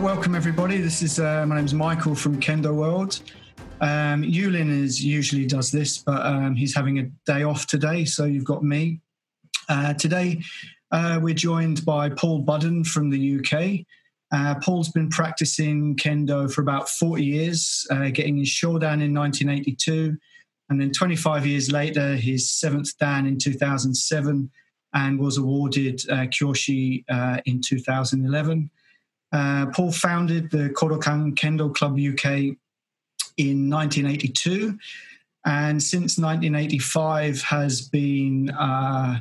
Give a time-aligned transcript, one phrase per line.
[0.00, 0.78] Welcome everybody.
[0.78, 3.20] This is uh, my name is Michael from Kendo World.
[3.82, 8.24] Um, Yulin is usually does this, but um, he's having a day off today, so
[8.24, 9.00] you've got me.
[9.68, 10.42] Uh, today,
[10.90, 13.84] uh, we're joined by Paul Budden from the UK.
[14.32, 20.16] Uh, Paul's been practicing kendo for about 40 years, uh, getting his shodan in 1982,
[20.70, 24.50] and then 25 years later, his seventh dan in 2007,
[24.94, 28.70] and was awarded uh, Kyoshi uh, in 2011.
[29.32, 32.56] Uh, Paul founded the Kodokan Kendo Club UK
[33.36, 34.76] in 1982,
[35.44, 39.20] and since 1985 has been uh,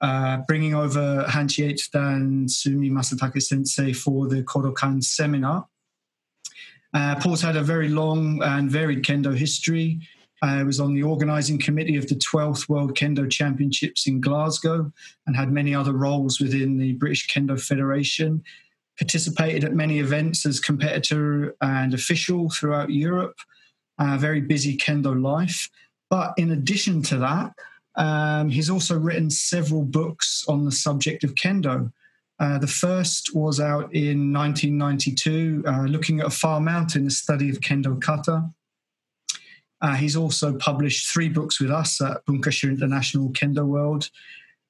[0.00, 5.66] uh, bringing over Hanchi Dan Sumi Masatake Sensei for the Kodokan seminar.
[6.92, 10.00] Uh, Paul's had a very long and varied kendo history.
[10.42, 14.92] I uh, was on the organising committee of the 12th World Kendo Championships in Glasgow
[15.26, 18.44] and had many other roles within the British Kendo Federation.
[18.98, 23.36] Participated at many events as competitor and official throughout Europe.
[23.98, 25.68] A very busy kendo life.
[26.10, 27.52] But in addition to that,
[27.96, 31.92] um, he's also written several books on the subject of kendo.
[32.40, 37.48] Uh, the first was out in 1992, uh, looking at a far mountain, a study
[37.50, 38.50] of kendo kata.
[39.80, 44.08] Uh, he's also published three books with us at Bunkasha International Kendo World,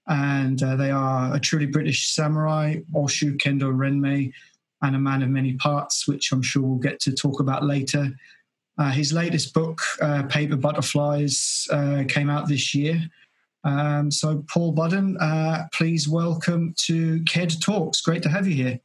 [0.08, 4.32] and uh, they are A Truly British Samurai, Oshu Kendo Renmei,
[4.82, 8.12] and A Man of Many Parts, which I'm sure we'll get to talk about later.
[8.76, 13.00] Uh, his latest book, uh, Paper Butterflies, uh, came out this year.
[13.62, 18.02] Um, so, Paul Budden, uh, please welcome to KED Talks.
[18.02, 18.80] Great to have you here.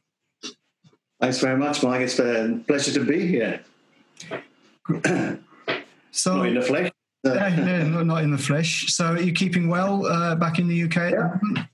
[1.20, 2.00] Thanks very much, Mike.
[2.00, 3.60] It's a pleasure to be here.
[6.12, 6.90] so, not in the flesh.
[7.24, 8.92] No, not in the flesh.
[8.92, 11.12] So, are you keeping well uh, back in the UK?
[11.12, 11.64] Yeah.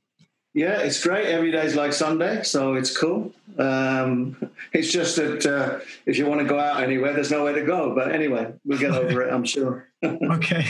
[0.55, 1.27] yeah, it's great.
[1.27, 3.33] Every day's like Sunday, so it's cool.
[3.59, 4.37] Um,
[4.73, 7.95] it's just that uh, if you want to go out anywhere, there's nowhere to go.
[7.95, 9.89] But anyway, we'll get over it, I'm sure.
[10.05, 10.65] okay.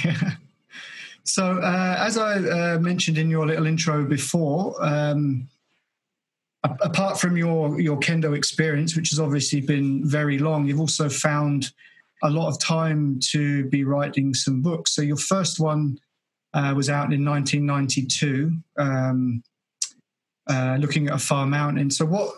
[1.25, 5.49] so, uh, as I uh, mentioned in your little intro before, um,
[6.62, 11.72] apart from your your kendo experience, which has obviously been very long, you've also found
[12.22, 14.94] a lot of time to be writing some books.
[14.94, 15.99] So, your first one
[16.54, 18.56] uh, was out in 1992.
[18.78, 19.43] Um,
[20.49, 21.91] uh, looking at a far mountain.
[21.91, 22.34] So, what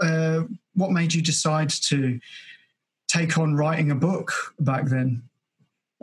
[0.00, 0.42] uh,
[0.74, 2.18] what made you decide to
[3.08, 5.22] take on writing a book back then?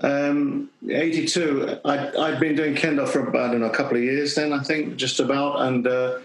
[0.02, 1.80] Um, 82.
[1.86, 4.96] I, I'd been doing kendo for about, know, a couple of years then, I think,
[4.96, 5.62] just about.
[5.62, 6.20] And uh,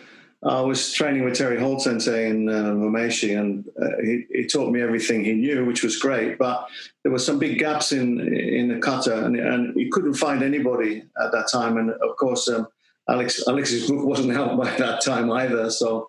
[0.45, 4.81] I was training with Terry Holt Sensei in uh, and uh, he, he, taught me
[4.81, 6.39] everything he knew, which was great.
[6.39, 6.69] But
[7.03, 11.03] there were some big gaps in in the kata, and, and he couldn't find anybody
[11.21, 11.77] at that time.
[11.77, 12.69] And of course, um,
[13.09, 15.71] Alex Alex's book wasn't out by that time either.
[15.71, 16.09] So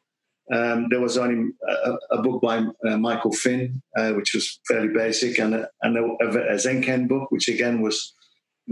[0.53, 4.89] um, there was only a, a book by uh, Michael Finn, uh, which was fairly
[4.89, 8.13] basic, and a, and a, a Zenken book, which again was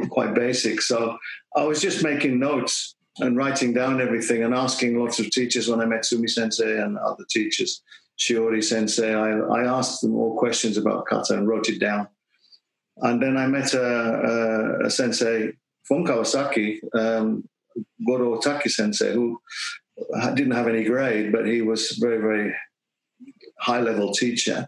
[0.09, 0.81] quite basic.
[0.81, 1.17] So
[1.55, 5.81] I was just making notes and writing down everything and asking lots of teachers when
[5.81, 7.81] I met Sumi Sensei and other teachers,
[8.19, 9.13] Shiori Sensei.
[9.13, 12.07] I, I asked them all questions about kata and wrote it down.
[12.97, 17.47] And then I met a, a sensei from Kawasaki, um,
[18.05, 19.39] Goro Taki Sensei, who
[20.33, 22.55] didn't have any grade, but he was very, very
[23.59, 24.67] high level teacher,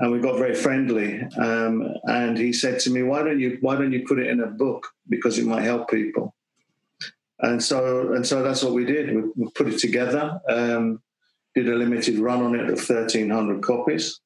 [0.00, 1.22] and we got very friendly.
[1.38, 4.40] Um, and he said to me, "Why don't you Why don't you put it in
[4.40, 6.34] a book because it might help people?"
[7.40, 9.14] And so and so that's what we did.
[9.14, 11.02] We, we put it together, um,
[11.54, 14.20] did a limited run on it of thirteen hundred copies.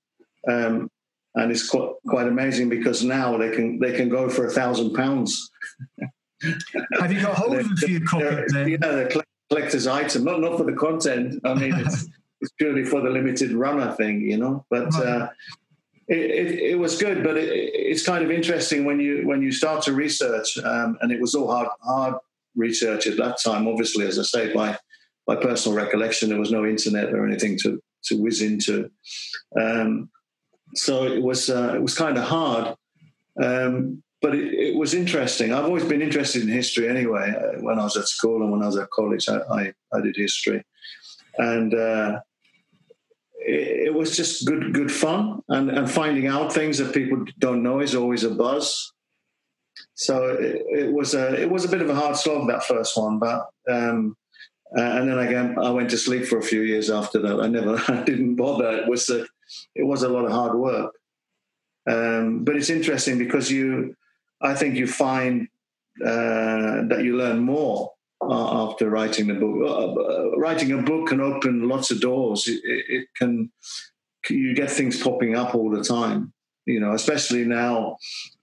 [0.47, 0.91] Um,
[1.35, 4.95] and it's quite, quite amazing because now they can they can go for a thousand
[4.95, 5.51] pounds.
[7.01, 8.53] Have you got hold of a few copies?
[8.53, 8.69] Then?
[8.69, 11.41] Yeah, the collector's item, not not for the content.
[11.45, 12.07] I mean, it's,
[12.41, 14.65] it's purely for the limited runner thing, you know.
[14.71, 15.31] But uh,
[16.07, 17.25] it, it, it, was good.
[17.25, 21.11] But it, it's kind of interesting when you when you start to research, um, and
[21.11, 22.15] it was all hard hard
[22.57, 23.69] research at that time.
[23.69, 24.79] Obviously, as I say, by
[25.27, 28.91] by personal recollection, there was no internet or anything to to whiz into.
[29.59, 30.11] Um,
[30.75, 32.75] so it was uh, it was kind of hard.
[33.43, 35.53] Um, but it, it, was interesting.
[35.53, 37.33] I've always been interested in history anyway.
[37.37, 40.01] Uh, when I was at school and when I was at college, I, I, I
[40.01, 40.65] did history,
[41.37, 42.21] and uh,
[43.39, 45.41] it, it, was just good good fun.
[45.49, 48.93] And, and finding out things that people don't know is always a buzz.
[49.99, 52.97] So it, it was a it was a bit of a hard slog that first
[52.97, 54.17] one, but um,
[54.71, 57.41] and then again I went to sleep for a few years after that.
[57.41, 58.71] I never I didn't bother.
[58.71, 59.27] It was a,
[59.75, 60.93] it was a lot of hard work.
[61.91, 63.97] Um, but it's interesting because you
[64.41, 65.49] I think you find
[66.01, 67.91] uh, that you learn more
[68.21, 69.57] uh, after writing the book.
[69.69, 72.47] Uh, uh, writing a book can open lots of doors.
[72.47, 73.51] It, it, can
[74.31, 76.33] you get things popping up all the time.
[76.69, 77.97] You know, especially now,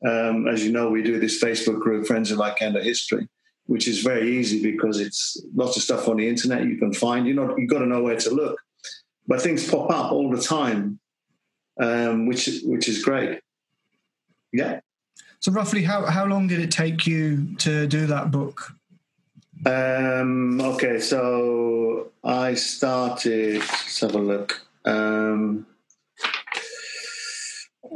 [0.06, 3.28] um, as you know, we do this Facebook group, Friends of Kendo History,
[3.68, 7.28] which is very easy because it's lots of stuff on the internet you can find.
[7.28, 8.60] You know, you've got to know where to look,
[9.28, 11.00] but things pop up all the time,
[11.80, 13.42] um, which which is great.
[14.52, 14.80] Yeah.
[15.40, 18.74] So roughly, how how long did it take you to do that book?
[19.66, 23.60] Um, okay, so I started.
[23.60, 24.62] Let's have a look.
[24.86, 25.66] Um,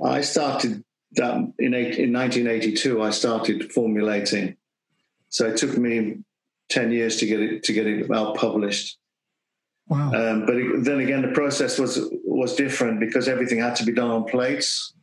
[0.03, 3.01] I started that in, in 1982.
[3.01, 4.57] I started formulating,
[5.29, 6.19] so it took me
[6.69, 8.97] ten years to get it to get it out published.
[9.87, 10.11] Wow!
[10.13, 13.91] Um, but it, then again, the process was was different because everything had to be
[13.91, 14.93] done on plates.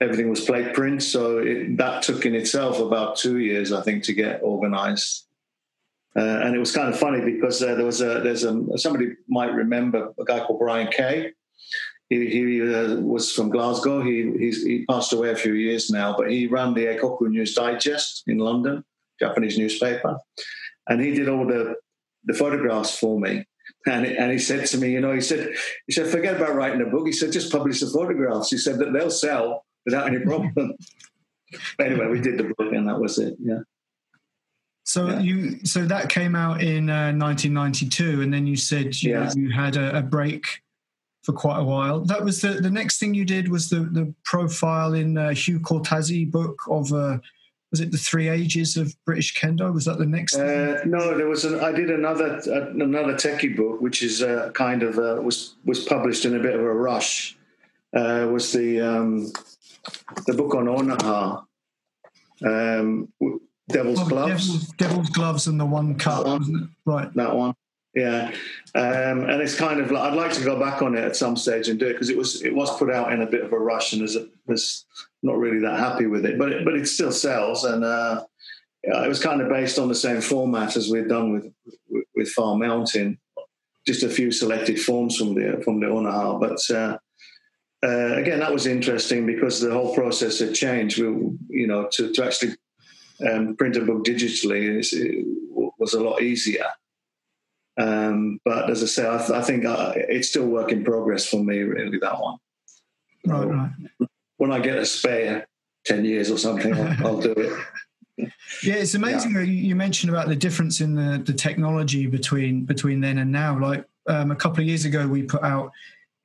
[0.00, 4.04] Everything was plate print, so it, that took in itself about two years, I think,
[4.04, 5.26] to get organized.
[6.16, 9.12] Uh, and it was kind of funny because uh, there was a there's a somebody
[9.28, 11.32] might remember a guy called Brian Kay.
[12.18, 14.02] He, he uh, was from Glasgow.
[14.02, 18.22] He he passed away a few years now, but he ran the Eikoku News Digest
[18.26, 18.84] in London,
[19.20, 20.18] Japanese newspaper,
[20.88, 21.76] and he did all the
[22.24, 23.46] the photographs for me.
[23.86, 25.54] And, and he said to me, you know, he said,
[25.86, 27.06] he said, forget about writing a book.
[27.06, 28.50] He said, just publish the photographs.
[28.50, 30.72] He said that they'll sell without any problem.
[31.78, 33.36] anyway, we did the book, and that was it.
[33.40, 33.60] Yeah.
[34.84, 35.20] So yeah.
[35.20, 39.32] you so that came out in uh, 1992, and then you said you, yeah.
[39.34, 40.62] you had a, a, break
[41.24, 42.00] for quite a while.
[42.00, 45.58] That was the the next thing you did was the the profile in uh, Hugh
[45.58, 47.18] Cortazzi book of uh,
[47.70, 49.72] was it the Three Ages of British Kendo?
[49.72, 50.36] Was that the next?
[50.36, 51.44] Uh, no, there was.
[51.44, 55.84] An, I did another uh, another techie book, which is uh, kind of was was
[55.84, 57.36] published in a bit of a rush.
[57.94, 59.32] Uh was the um,
[60.26, 61.44] the book on Ono-ha.
[62.44, 63.12] Um,
[63.68, 64.46] Devil's oh, Gloves.
[64.46, 66.74] Devil's, Devil's, Gloves and the One Cut, one.
[66.84, 67.12] Right.
[67.14, 67.54] That one.
[67.94, 68.32] Yeah,
[68.74, 71.36] um, and it's kind of like I'd like to go back on it at some
[71.36, 73.52] stage and do it because it was it was put out in a bit of
[73.52, 74.84] a rush and there's, a, there's
[75.22, 78.24] not really that happy with it, but it, but it still sells and uh,
[78.82, 81.52] it was kind of based on the same format as we've done with
[81.88, 83.16] with, with Far Mountain,
[83.86, 86.58] just a few selected forms from the from the Ono-ha, but.
[86.70, 86.98] Uh,
[87.84, 90.98] uh, again, that was interesting because the whole process had changed.
[90.98, 91.06] We,
[91.50, 92.54] you know, to, to actually
[93.30, 94.94] um, print a book digitally is,
[95.78, 96.64] was a lot easier.
[97.76, 101.26] Um, but as I say, I, th- I think uh, it's still work in progress
[101.26, 102.38] for me, really, that one.
[103.26, 104.08] Right, so right.
[104.36, 105.46] When I get a spare
[105.86, 107.64] 10 years or something, I'll, I'll do it.
[108.62, 109.40] Yeah, it's amazing yeah.
[109.40, 113.58] that you mentioned about the difference in the, the technology between between then and now.
[113.58, 115.72] Like um, a couple of years ago, we put out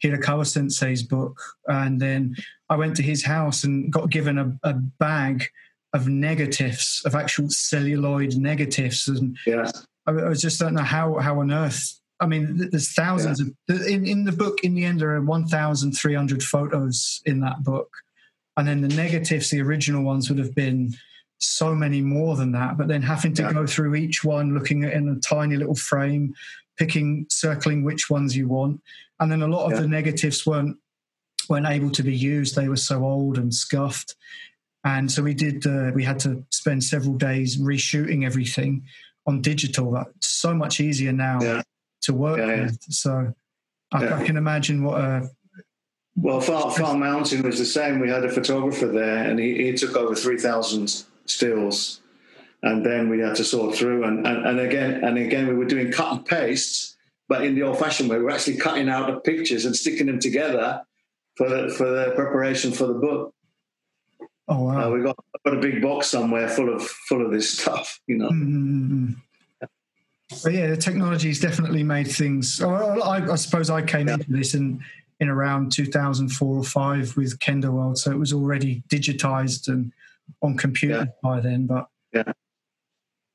[0.03, 2.35] Hirakawa Sensei's book, and then
[2.69, 5.45] I went to his house and got given a, a bag
[5.93, 9.71] of negatives, of actual celluloid negatives, and yeah.
[10.09, 11.99] I, I just don't know how how on earth.
[12.19, 13.75] I mean, there's thousands yeah.
[13.75, 14.59] of in in the book.
[14.63, 17.89] In the end, there are 1,300 photos in that book,
[18.57, 20.93] and then the negatives, the original ones, would have been
[21.37, 22.77] so many more than that.
[22.77, 23.53] But then having to yeah.
[23.53, 26.33] go through each one, looking at in a tiny little frame,
[26.77, 28.81] picking, circling which ones you want,
[29.19, 29.81] and then a lot of yeah.
[29.81, 30.77] the negatives weren't
[31.47, 32.55] weren't able to be used.
[32.55, 34.15] They were so old and scuffed.
[34.83, 35.65] And so we did.
[35.65, 38.83] Uh, we had to spend several days reshooting everything
[39.25, 39.91] on digital.
[39.91, 41.61] That's so much easier now yeah.
[42.03, 42.61] to work yeah, yeah.
[42.63, 42.83] with.
[42.89, 43.33] So
[43.91, 45.29] I, I, can imagine what a.
[46.15, 47.99] Well, Far, Far Mountain was the same.
[47.99, 52.01] We had a photographer there, and he, he took over three thousand stills,
[52.61, 54.03] and then we had to sort through.
[54.03, 56.97] And, and and again and again, we were doing cut and paste,
[57.29, 60.19] but in the old-fashioned way, we were actually cutting out the pictures and sticking them
[60.19, 60.81] together
[61.37, 63.33] for the, for the preparation for the book.
[64.49, 64.87] Oh wow!
[64.87, 65.15] Uh, we got
[65.45, 68.29] got a big box somewhere full of full of this stuff, you know.
[68.29, 69.13] Mm-hmm.
[70.43, 72.59] But yeah, the technology's definitely made things.
[72.61, 74.15] Well, I, I, suppose I came yeah.
[74.15, 74.83] into this in
[75.19, 79.91] in around 2004 or five with Kendo World, so it was already digitized and
[80.41, 81.11] on computer yeah.
[81.21, 81.67] by then.
[81.67, 82.31] But yeah,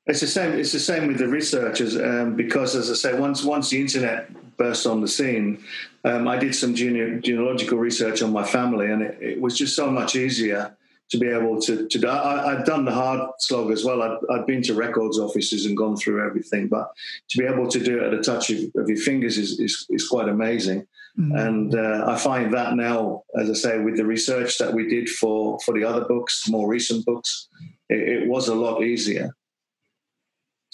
[0.05, 0.59] it's the same.
[0.59, 4.57] It's the same with the researchers um, because, as I say, once once the internet
[4.57, 5.63] burst on the scene,
[6.03, 9.89] um, I did some genealogical research on my family, and it, it was just so
[9.89, 10.75] much easier
[11.11, 14.01] to be able to to I, had done the hard slog as well.
[14.01, 16.91] I'd, I'd been to records offices and gone through everything, but
[17.29, 19.85] to be able to do it at a touch of, of your fingers is, is,
[19.89, 20.87] is quite amazing.
[21.17, 21.35] Mm-hmm.
[21.35, 25.07] And uh, I find that now, as I say, with the research that we did
[25.09, 27.47] for for the other books, more recent books,
[27.89, 29.29] it, it was a lot easier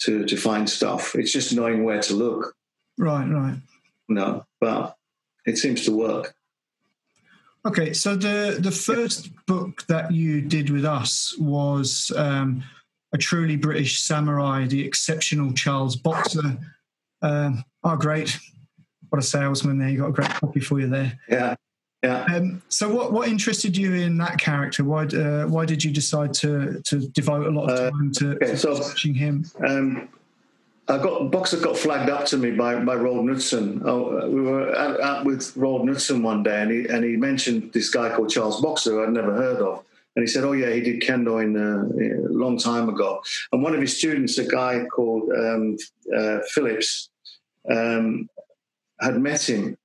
[0.00, 1.14] to to find stuff.
[1.14, 2.56] It's just knowing where to look.
[2.98, 3.58] Right, right.
[4.08, 4.96] No, but
[5.46, 6.34] it seems to work.
[7.64, 12.64] Okay, so the the first book that you did with us was um,
[13.12, 16.58] a truly British samurai, the exceptional Charles Boxer.
[17.22, 18.36] Um, oh, great!
[19.12, 19.90] what a salesman there.
[19.90, 21.18] You got a great copy for you there.
[21.28, 21.54] Yeah.
[22.02, 22.24] Yeah.
[22.34, 24.82] Um, so, what, what interested you in that character?
[24.82, 28.30] Why uh, why did you decide to to devote a lot of uh, time to,
[28.30, 29.44] uh, okay, to so, watching him?
[29.64, 30.08] Um,
[30.88, 33.82] I got Boxer got flagged up to me by by Roald Knutsen.
[33.84, 37.88] Oh, we were at with Roald Knutsen one day, and he and he mentioned this
[37.88, 39.84] guy called Charles Boxer, who I'd never heard of.
[40.16, 43.22] And he said, "Oh yeah, he did kendo in uh, a long time ago."
[43.52, 45.76] And one of his students, a guy called um,
[46.14, 47.10] uh, Phillips,
[47.70, 48.28] um,
[49.00, 49.78] had met him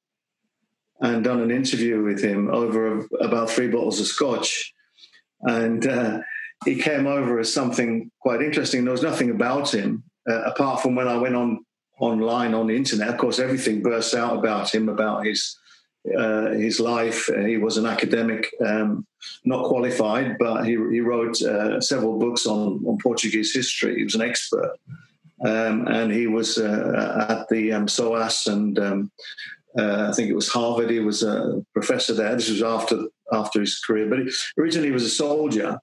[1.00, 4.74] and done an interview with him over a, about three bottles of scotch,
[5.42, 6.22] and uh,
[6.66, 8.84] he came over as something quite interesting.
[8.84, 11.66] There was nothing about him uh, apart from when I went on
[12.00, 13.10] online on the internet.
[13.10, 15.58] Of course, everything burst out about him, about his
[16.18, 17.30] uh, his life.
[17.46, 19.06] He was an academic, um,
[19.44, 23.98] not qualified, but he, he wrote uh, several books on, on Portuguese history.
[23.98, 24.74] He was an expert.
[25.46, 29.12] Um, and he was uh, at the um, SOAS and um,
[29.78, 30.90] uh, I think it was Harvard.
[30.90, 32.36] He was a professor there.
[32.36, 35.78] This was after after his career, but he, originally he was a soldier,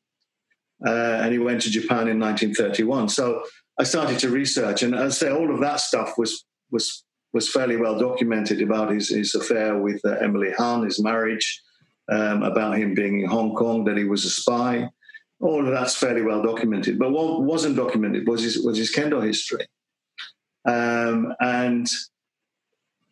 [0.85, 0.91] uh,
[1.23, 3.09] and he went to Japan in 1931.
[3.11, 3.45] So
[3.79, 7.77] I started to research, and I say all of that stuff was was was fairly
[7.77, 11.61] well documented about his, his affair with uh, Emily Hahn, his marriage,
[12.11, 14.89] um, about him being in Hong Kong, that he was a spy.
[15.41, 16.97] All of that's fairly well documented.
[16.97, 19.67] But what wasn't documented was his, was his kendo history.
[20.65, 21.89] Um, and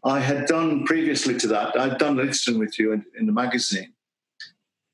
[0.04, 3.92] I had done previously to that, I'd done Lidstone with you in, in the magazine.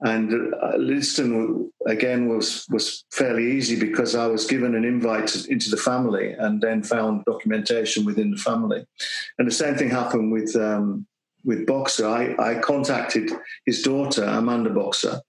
[0.01, 5.71] And uh, Lidstone again was was fairly easy because I was given an invite into
[5.71, 8.87] the family and then found documentation within the family.
[9.39, 11.07] And the same thing happened with um,
[11.45, 12.07] with Boxer.
[12.07, 13.33] I, I contacted
[13.67, 15.21] his daughter Amanda Boxer,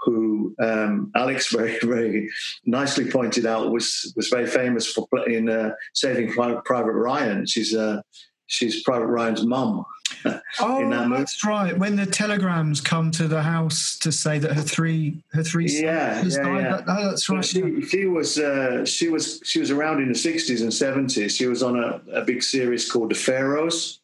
[0.00, 2.30] who um, Alex very very
[2.64, 7.46] nicely pointed out was was very famous for in uh, Saving Private Ryan.
[7.46, 8.00] She's uh,
[8.46, 9.84] she's Private Ryan's mum.
[10.60, 11.76] oh, that that's right.
[11.76, 16.22] When the telegrams come to the house to say that her three her three yeah,
[16.22, 16.76] yeah, died, yeah.
[16.76, 17.44] That, that's right.
[17.44, 21.36] She, she was uh, she was she was around in the sixties and seventies.
[21.36, 24.00] She was on a, a, big series called The Pharaohs,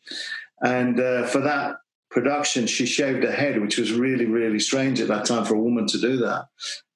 [0.63, 1.77] and uh, for that
[2.11, 5.61] production, she shaved her head, which was really really strange at that time for a
[5.61, 6.49] woman to do that.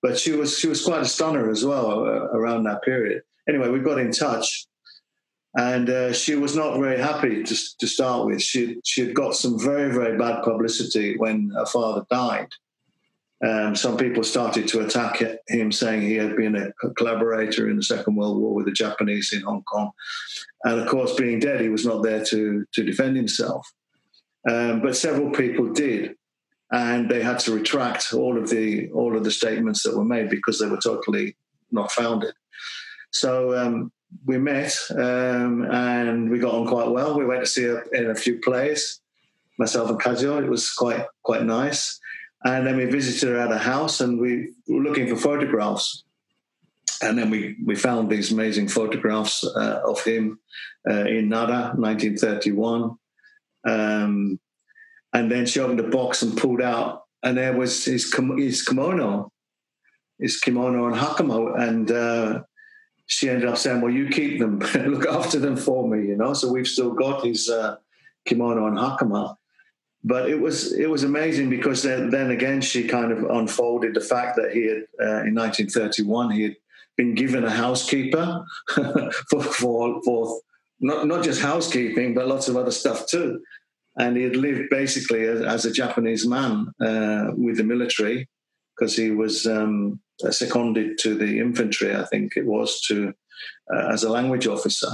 [0.03, 3.23] But she was she was quite a stunner as well uh, around that period.
[3.49, 4.67] Anyway, we got in touch
[5.57, 8.43] and uh, she was not very happy to, to start with.
[8.43, 12.49] She she had got some very very bad publicity when her father died.
[13.45, 17.83] Um, some people started to attack him, saying he had been a collaborator in the
[17.83, 19.91] Second World War with the Japanese in Hong Kong,
[20.65, 23.71] and of course, being dead, he was not there to to defend himself.
[24.49, 26.17] Um, but several people did,
[26.73, 30.31] and they had to retract all of the all of the statements that were made
[30.31, 31.37] because they were totally
[31.71, 32.35] not founded.
[33.13, 33.93] So um,
[34.25, 37.19] we met um, and we got on quite well.
[37.19, 39.01] We went to see her in a few plays,
[39.59, 40.43] myself and Kajo.
[40.43, 42.01] It was quite quite nice.
[42.45, 46.05] And then we visited her at a house and we were looking for photographs.
[47.03, 50.39] And then we, we found these amazing photographs uh, of him
[50.89, 52.97] uh, in Nara, 1931.
[53.67, 54.39] Um,
[55.13, 59.31] and then she opened a box and pulled out, and there was his, his kimono,
[60.19, 61.59] his kimono and hakama.
[61.59, 62.43] And uh,
[63.07, 66.33] she ended up saying, "Well, you keep them, look after them for me," you know.
[66.33, 67.77] So we've still got his uh,
[68.25, 69.37] kimono and hakama.
[70.03, 74.03] But it was it was amazing because then, then again she kind of unfolded the
[74.03, 76.57] fact that he had uh, in 1931 he had
[76.97, 78.45] been given a housekeeper
[79.31, 80.41] for, for for
[80.81, 83.41] not not just housekeeping but lots of other stuff too,
[83.97, 88.29] and he had lived basically as, as a Japanese man uh, with the military
[88.77, 93.13] because he was um, seconded to the infantry, I think it was, to
[93.75, 94.91] uh, as a language officer.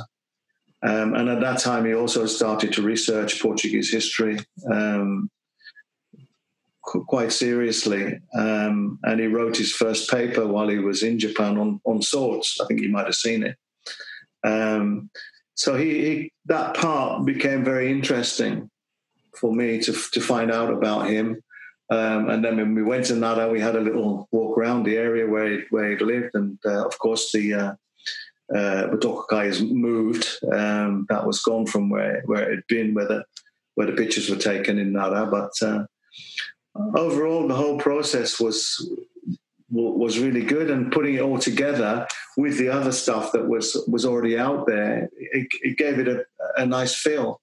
[0.82, 4.38] Um, and at that time, he also started to research Portuguese history
[4.70, 5.30] um,
[6.80, 8.18] quite seriously.
[8.34, 12.58] Um, and he wrote his first paper while he was in Japan on, on swords.
[12.62, 13.56] I think you might have seen it.
[14.42, 15.10] Um,
[15.54, 18.70] so he, he, that part became very interesting
[19.38, 21.42] for me to, to find out about him.
[21.90, 24.96] Um, and then when we went to Nara, we had a little walk around the
[24.96, 26.34] area where he, where he lived.
[26.34, 27.74] And uh, of course, the uh,
[28.54, 28.96] uh,
[29.30, 30.38] has moved.
[30.52, 33.24] Um, that was gone from where, where it had been, where the,
[33.74, 35.26] where the pictures were taken in Nara.
[35.26, 35.84] But uh,
[36.96, 38.88] overall, the whole process was
[39.72, 42.04] was really good and putting it all together
[42.36, 46.24] with the other stuff that was was already out there it, it gave it a,
[46.56, 47.40] a nice feel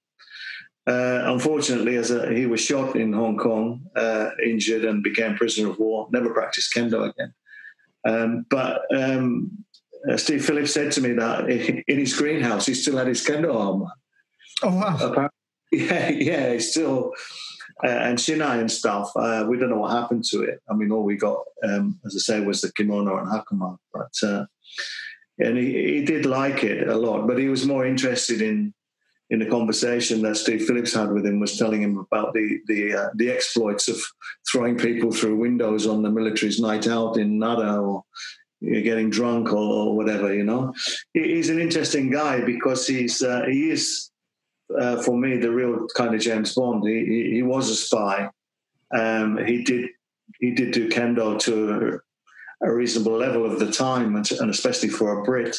[0.88, 5.70] uh, unfortunately, as a, he was shot in Hong Kong, uh, injured, and became prisoner
[5.70, 6.08] of war.
[6.12, 7.34] Never practiced kendo again.
[8.08, 9.51] Um, but um,
[10.10, 11.50] uh, Steve Phillips said to me that
[11.88, 13.91] in his greenhouse he still had his kendo armor.
[14.63, 15.29] Oh wow!
[15.70, 17.12] Yeah, yeah, he still
[17.84, 19.12] uh, and Shinai and stuff.
[19.15, 20.62] Uh, we don't know what happened to it.
[20.70, 23.77] I mean, all we got, um, as I say, was the kimono and hakama.
[23.94, 24.46] But uh,
[25.39, 28.74] and he, he did like it a lot, but he was more interested in
[29.29, 32.93] in the conversation that Steve Phillips had with him was telling him about the the
[32.93, 33.98] uh, the exploits of
[34.50, 38.03] throwing people through windows on the military's night out in Nara or
[38.62, 40.34] getting drunk or, or whatever.
[40.34, 40.74] You know,
[41.13, 44.12] he's an interesting guy because he's uh, he is
[44.79, 46.88] uh, for me the real kind of James Bond.
[46.88, 48.29] He he, he was a spy.
[48.96, 49.89] Um, he did
[50.39, 52.01] he did do kendo to
[52.62, 55.57] a, a reasonable level of the time, and, and especially for a Brit.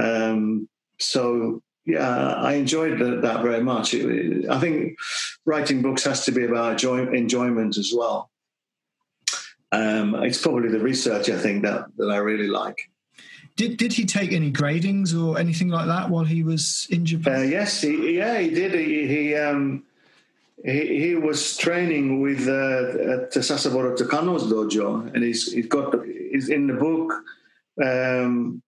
[0.00, 0.68] Um,
[0.98, 3.94] so yeah, I enjoyed the, that very much.
[3.94, 4.98] It, I think
[5.44, 8.30] writing books has to be about enjoy, enjoyment as well.
[9.72, 12.90] Um, it's probably the research I think that, that I really like.
[13.56, 17.40] Did did he take any gradings or anything like that while he was in Japan?
[17.40, 18.72] Uh, yes, he, yeah, he did.
[18.72, 19.84] He he, um,
[20.64, 26.48] he, he was training with uh, at Sasaburo Takano's dojo, and he's he's got he's
[26.48, 27.12] in the book.
[27.84, 28.62] Um,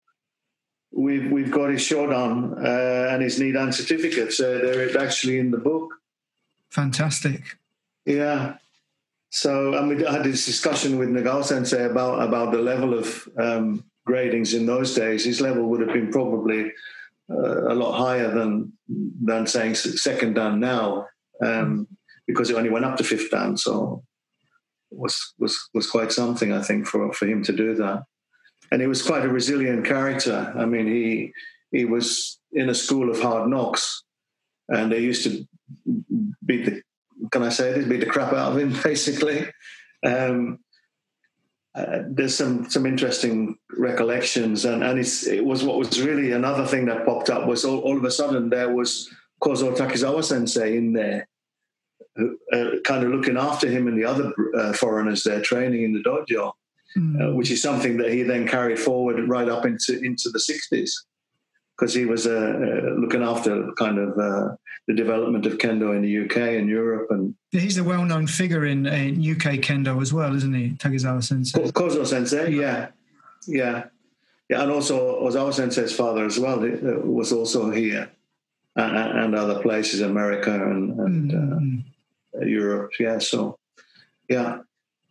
[0.92, 4.40] we've we've got his shodan uh, and his nidan certificates.
[4.40, 5.94] Uh, they're actually in the book.
[6.70, 7.42] Fantastic.
[8.04, 8.56] Yeah.
[9.30, 13.28] So I mean, I had this discussion with Nagao Sensei about about the level of
[13.38, 15.24] um, gradings in those days.
[15.24, 16.72] His level would have been probably
[17.30, 21.06] uh, a lot higher than than saying second dan now,
[21.42, 21.88] um,
[22.26, 23.56] because it only went up to fifth dan.
[23.56, 24.04] So
[24.90, 28.02] was was was quite something, I think, for for him to do that
[28.72, 30.52] and he was quite a resilient character.
[30.56, 31.32] I mean, he
[31.70, 34.02] he was in a school of hard knocks,
[34.68, 35.46] and they used to
[36.44, 36.82] beat the
[37.30, 39.46] can I say this beat the crap out of him basically.
[40.04, 40.58] Um,
[41.74, 46.86] uh, there's some some interesting recollections, and and it was what was really another thing
[46.86, 49.08] that popped up was all, all of a sudden there was
[49.42, 51.28] Kozo Takizawa Sensei in there,
[52.18, 56.02] uh, kind of looking after him and the other uh, foreigners there training in the
[56.02, 56.52] dojo
[56.96, 57.20] mm.
[57.20, 60.90] uh, which is something that he then carried forward right up into into the 60s
[61.76, 64.54] because he was uh, uh, looking after kind of uh,
[64.86, 68.86] the development of kendo in the UK and Europe and he's a well-known figure in,
[68.86, 72.88] in UK kendo as well isn't he Takizawa sensei Kozo sensei yeah.
[73.46, 73.84] Yeah.
[74.48, 78.10] Yeah and also Ozawa sensei's father as well uh, was also here
[78.76, 81.84] and, and other places America and, and mm.
[82.46, 83.58] Europe yeah so
[84.28, 84.58] yeah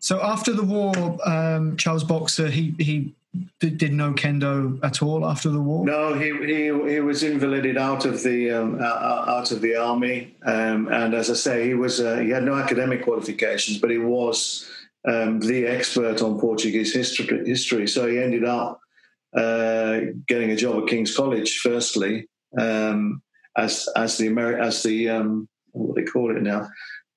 [0.02, 0.94] so after the war,
[1.26, 3.14] um, Charles Boxer he he
[3.60, 5.86] did, no kendo at all after the war.
[5.86, 10.88] No, he he, he was invalided out of the um, out of the army, um,
[10.88, 14.68] and as I say, he was uh, he had no academic qualifications, but he was
[15.08, 17.48] um, the expert on Portuguese history.
[17.48, 18.82] History, so he ended up
[19.38, 21.60] uh, getting a job at King's College.
[21.60, 22.28] Firstly,
[22.60, 23.22] um,
[23.56, 26.68] as as the Ameri- as the um, what do they call it now?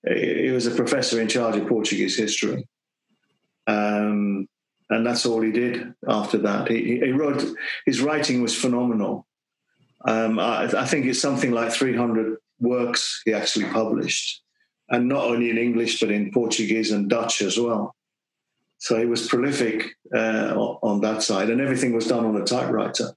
[0.06, 2.68] He was a professor in charge of Portuguese history.
[3.66, 4.48] Um,
[4.90, 6.68] and that's all he did after that.
[6.68, 7.44] He, he wrote,
[7.86, 9.26] his writing was phenomenal.
[10.04, 14.42] Um, I, I, think it's something like 300 works he actually published,
[14.90, 17.94] and not only in English, but in Portuguese and Dutch as well.
[18.76, 23.12] So he was prolific uh, on that side, and everything was done on a typewriter.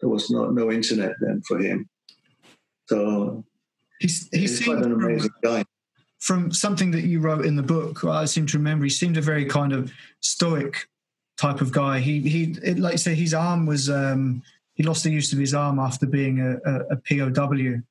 [0.00, 1.88] There was no, no internet then for him.
[2.88, 3.44] So
[4.00, 5.64] he's, he's quite an amazing guy
[6.18, 9.22] from something that you wrote in the book, I seem to remember, he seemed a
[9.22, 10.88] very kind of stoic
[11.36, 12.00] type of guy.
[12.00, 14.42] He he, it, like you say, his arm was um,
[14.74, 17.82] he lost the use of his arm after being a, a, a POW.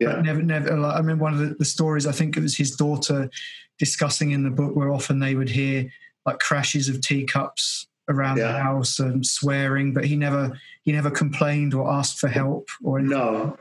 [0.00, 0.16] Yeah.
[0.16, 0.76] But never, never.
[0.76, 2.06] Like, I remember one of the, the, stories.
[2.06, 3.30] I think it was his daughter
[3.78, 5.88] discussing in the book where often they would hear
[6.26, 8.52] like crashes of teacups around yeah.
[8.52, 12.98] the house and swearing, but he never he never complained or asked for help or
[12.98, 13.18] anything.
[13.18, 13.58] No.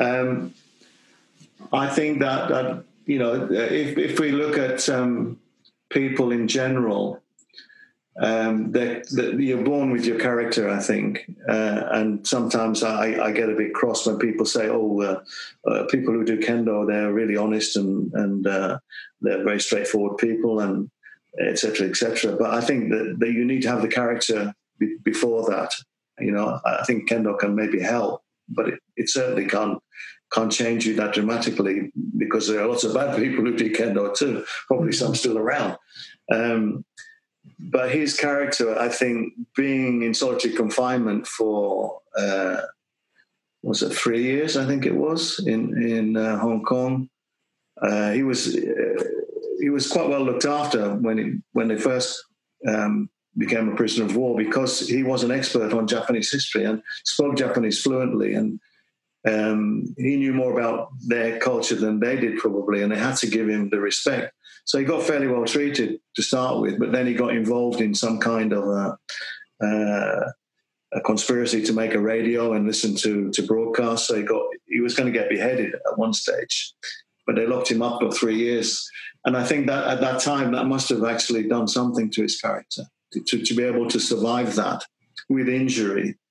[0.00, 0.54] Um,
[1.72, 5.38] I think that that you know, if, if we look at um,
[5.90, 7.22] people in general,
[8.20, 11.24] um, that, that, you're born with your character, I think.
[11.48, 15.84] Uh, and sometimes I, I, get a bit cross when people say, "Oh, uh, uh,
[15.86, 18.78] people who do kendo, they're really honest and and uh,
[19.20, 20.88] they're very straightforward people, and
[21.40, 21.88] etc.
[21.88, 25.72] etc." But I think that, that you need to have the character be, before that.
[26.20, 29.82] You know, I think kendo can maybe help, but it, it certainly can't
[30.32, 34.14] can't change you that dramatically because there are lots of bad people who do kendo
[34.16, 35.76] too, probably some still around.
[36.32, 36.84] Um,
[37.58, 42.62] but his character, I think, being in solitary confinement for uh,
[43.62, 44.56] was it three years?
[44.56, 47.08] I think it was in in uh, Hong Kong.
[47.80, 49.04] Uh, he was uh,
[49.60, 52.22] he was quite well looked after when he, when they first
[52.68, 56.82] um, became a prisoner of war because he was an expert on Japanese history and
[57.04, 58.60] spoke Japanese fluently and
[59.26, 63.26] um, he knew more about their culture than they did probably, and they had to
[63.26, 64.34] give him the respect.
[64.66, 67.94] So he got fairly well treated to start with, but then he got involved in
[67.94, 68.98] some kind of a,
[69.64, 70.30] uh,
[70.92, 74.06] a conspiracy to make a radio and listen to to broadcast.
[74.06, 76.74] So he got he was going to get beheaded at one stage,
[77.26, 78.88] but they locked him up for three years.
[79.24, 82.38] And I think that at that time that must have actually done something to his
[82.38, 82.82] character
[83.12, 84.84] to, to, to be able to survive that
[85.30, 86.23] with injury uh,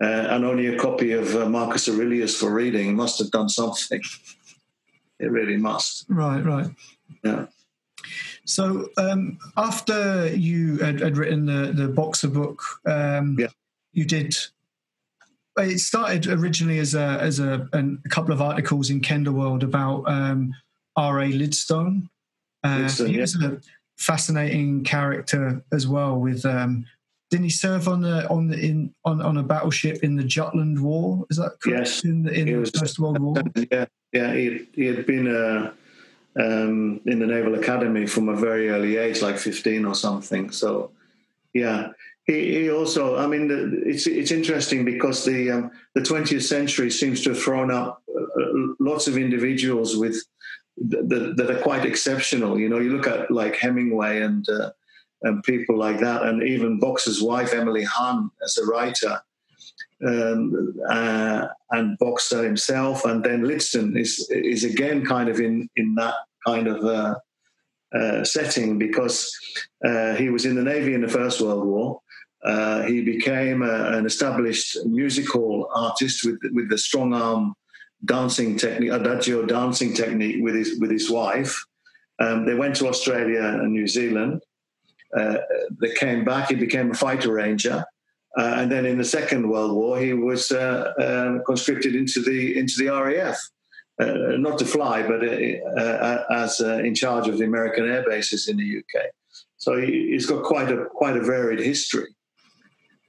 [0.00, 2.94] and only a copy of uh, Marcus Aurelius for reading.
[2.94, 4.02] must have done something.
[5.18, 6.04] It really must.
[6.10, 6.66] Right, right.
[7.24, 7.46] Yeah.
[8.44, 13.46] So um, after you had, had, written the the boxer book, um, yeah.
[13.92, 14.36] you did.
[15.56, 20.04] It started originally as a as a, a couple of articles in Kendo World about
[20.06, 20.54] um,
[20.96, 21.20] R.
[21.20, 21.32] A.
[21.32, 22.10] Lidstone.
[22.62, 23.58] Uh, Lidstone he was a
[23.96, 26.84] fascinating character as well with um,
[27.30, 30.80] didn't he serve on the on the in on, on a battleship in the Jutland
[30.80, 31.26] War?
[31.30, 31.88] Is that correct?
[31.88, 33.34] Yes, in the, in the First World War.
[33.70, 34.32] Yeah, yeah.
[34.32, 35.72] He, he had been uh,
[36.38, 40.50] um, in the Naval Academy from a very early age, like fifteen or something.
[40.50, 40.92] So,
[41.52, 41.88] yeah.
[42.26, 46.90] He, he also, I mean, the, it's it's interesting because the um, the 20th century
[46.90, 50.16] seems to have thrown up uh, lots of individuals with
[50.88, 52.58] that, that are quite exceptional.
[52.58, 54.70] You know, you look at like Hemingway and uh,
[55.22, 59.20] and people like that, and even Boxer's wife, Emily Hahn, as a writer,
[60.06, 65.94] um, uh, and Boxer himself, and then Lidstone is is again kind of in in
[65.94, 66.14] that
[66.46, 67.14] kind of uh,
[67.94, 69.32] uh, setting because
[69.84, 72.00] uh, he was in the navy in the First World War.
[72.44, 77.54] Uh, he became a, an established music hall artist with with the strong arm
[78.04, 81.64] dancing technique, adagio dancing technique with his with his wife.
[82.18, 84.42] Um, they went to Australia and New Zealand.
[85.14, 85.38] Uh,
[85.80, 86.48] they came back.
[86.48, 87.84] He became a fight arranger,
[88.36, 92.58] uh, and then in the Second World War, he was uh, um, conscripted into the
[92.58, 93.38] into the RAF,
[94.00, 98.78] uh, not to fly, but as in charge of the American air bases in the
[98.78, 99.06] UK.
[99.58, 102.14] So he, has got quite a quite a varied history,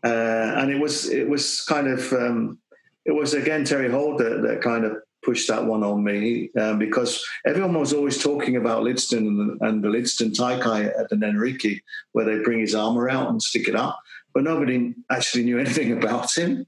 [0.04, 2.60] and it was it was kind of um,
[3.06, 6.80] it was again Terry Holt that, that kind of pushed that one on me um,
[6.80, 11.18] because everyone was always talking about Lidstone and the, and the Lidstone Taikai at the
[11.18, 11.82] Nenriki,
[12.14, 14.00] where they bring his armor out and stick it up,
[14.34, 16.66] but nobody actually knew anything about him.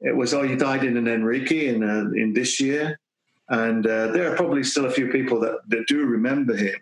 [0.00, 3.00] It was, oh, he died in the Nenriki in, uh, in this year.
[3.48, 6.76] And uh, there are probably still a few people that, that do remember him.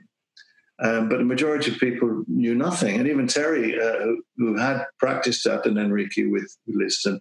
[0.83, 2.99] Um, but the majority of people knew nothing.
[2.99, 7.21] And even Terry, uh, who, who, had practiced at the Nenriki with, with Lidstone,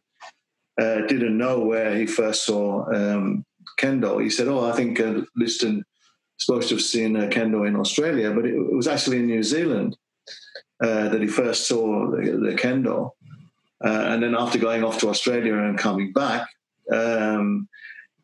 [0.82, 3.46] uh, didn't know where he first saw um,
[3.80, 4.22] kendo.
[4.22, 5.82] He said, "Oh, I think uh, Lidstone
[6.38, 9.44] supposed to have seen uh, kendo in Australia, but it, it, was actually in New
[9.44, 9.98] Zealand
[10.84, 13.12] uh, that he first saw the, the kendo."
[13.84, 16.48] Uh, and then after going off to Australia and coming back,
[16.92, 17.68] um,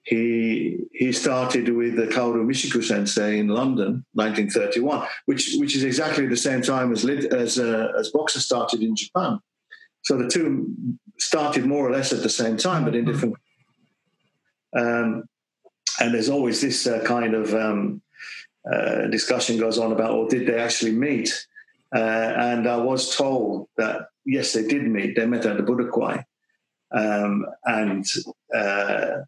[0.04, 6.26] he he started with the Kaoru Michiko Sensei in London, 1931, which which is exactly
[6.26, 9.40] the same time as as uh, as Boxer started in Japan.
[10.02, 10.74] So the two
[11.20, 13.12] started more or less at the same time, but in mm-hmm.
[13.12, 13.36] different.
[14.76, 15.29] Um,
[16.00, 18.02] and there's always this uh, kind of um,
[18.72, 21.48] uh, discussion goes on about, or did they actually meet?
[21.94, 25.16] Uh, and I was told that yes, they did meet.
[25.16, 26.26] They met at the Budokai, Kwai,
[26.92, 28.06] um, and
[28.56, 29.24] uh,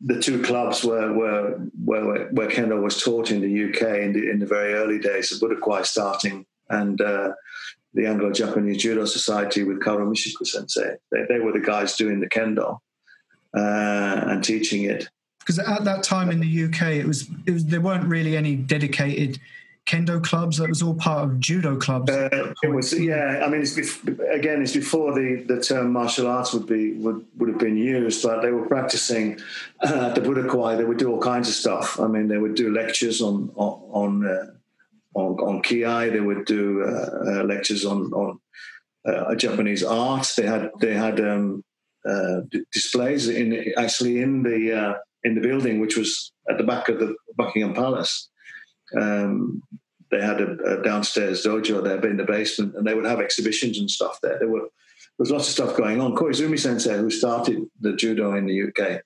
[0.00, 4.30] the two clubs were were where, where Kendo was taught in the UK in the
[4.30, 5.30] in the very early days.
[5.30, 7.32] The Budokai Kwai starting and uh,
[7.94, 10.94] the Anglo-Japanese Judo Society with Kaoru Michiko Sensei.
[11.10, 12.78] They, they were the guys doing the kendo
[13.56, 15.08] uh, and teaching it
[15.50, 18.54] because at that time in the UK, it was, it was there weren't really any
[18.54, 19.40] dedicated
[19.84, 20.60] kendo clubs.
[20.60, 22.08] It was all part of judo clubs.
[22.08, 23.42] Uh, it was, yeah.
[23.44, 27.48] I mean, it's again, it's before the, the term martial arts would be would, would
[27.48, 29.40] have been used, but they were practicing
[29.80, 30.76] uh, at the Budokai.
[30.76, 31.98] They would do all kinds of stuff.
[31.98, 34.46] I mean, they would do lectures on on on, uh,
[35.14, 36.12] on, on kiai.
[36.12, 38.40] They would do uh, uh, lectures on on
[39.04, 40.32] uh, Japanese art.
[40.36, 41.64] They had they had um,
[42.70, 47.14] displays in actually in the in the building, which was at the back of the
[47.36, 48.28] Buckingham Palace.
[48.98, 49.62] Um,
[50.10, 53.78] they had a, a, downstairs dojo there in the basement, and they would have exhibitions
[53.78, 54.38] and stuff there.
[54.38, 56.16] There were there was lots of stuff going on.
[56.16, 59.02] Koizumi Sensei, who started the judo in the UK,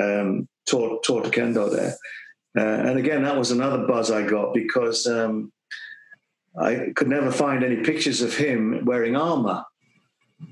[0.00, 1.96] um, taught taught kendo there,
[2.58, 5.52] uh, and again that was another buzz I got because um,
[6.58, 9.64] I could never find any pictures of him wearing armor.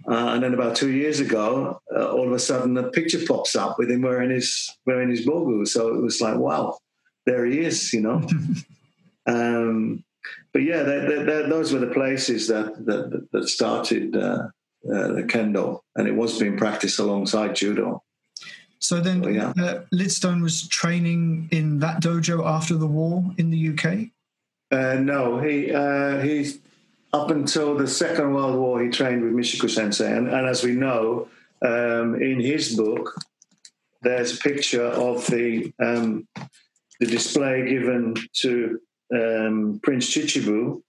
[0.09, 3.55] Uh, and then about two years ago, uh, all of a sudden, a picture pops
[3.55, 5.67] up with him wearing his wearing his bogu.
[5.67, 6.79] So it was like, wow,
[7.27, 8.27] there he is, you know.
[9.27, 10.03] um,
[10.53, 14.49] but yeah, those were the places that that, that started uh,
[14.93, 18.03] uh, the kendo, and it was being practiced alongside judo.
[18.83, 19.53] So then, Oh, yeah.
[19.63, 24.09] uh, Lidstone was training in that dojo after the war in the UK.
[24.73, 26.51] Uh, no, he uh, he
[27.13, 30.73] up until the Second World War he trained with Michiko Sensei, and, and as we
[30.73, 31.29] know,
[31.63, 33.15] um, in his book,
[34.03, 36.27] there's a picture of the um,
[37.01, 38.81] the display given to
[39.15, 40.83] um, Prince Chichibu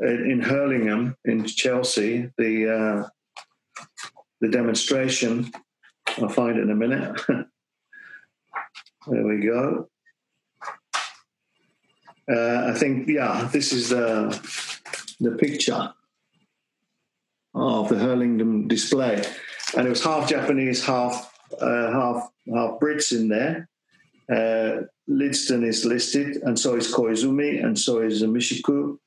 [0.00, 2.30] in, in Hurlingham in Chelsea.
[2.38, 3.08] The uh,
[4.40, 5.50] the demonstration.
[6.18, 7.20] I'll find it in a minute.
[7.28, 7.46] there
[9.26, 9.88] we go.
[12.30, 14.30] Uh, I think, yeah, this is the
[15.20, 15.92] the picture
[17.54, 19.22] of the Hurlingham display,
[19.76, 23.68] and it was half Japanese, half uh, half half Brits in there.
[24.30, 28.98] Uh, Lidstone is listed, and so is Koizumi, and so is Mishiku,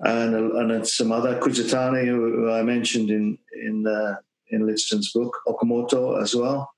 [0.00, 4.16] and and some other Kuzutani who, who I mentioned in in uh,
[4.50, 6.70] in Lidstone's book, Okamoto as well.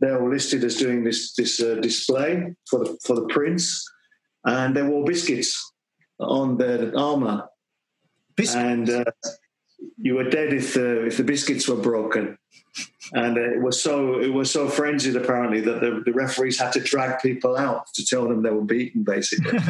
[0.00, 3.84] They're all listed as doing this this uh, display for the for the prince,
[4.44, 5.72] and they wore biscuits
[6.18, 7.44] on their armor,
[8.36, 9.04] Bis- and uh,
[9.98, 12.38] you were dead if the if the biscuits were broken.
[13.12, 16.72] And uh, it was so it was so frenzied apparently that the, the referees had
[16.72, 19.58] to drag people out to tell them they were beaten, basically.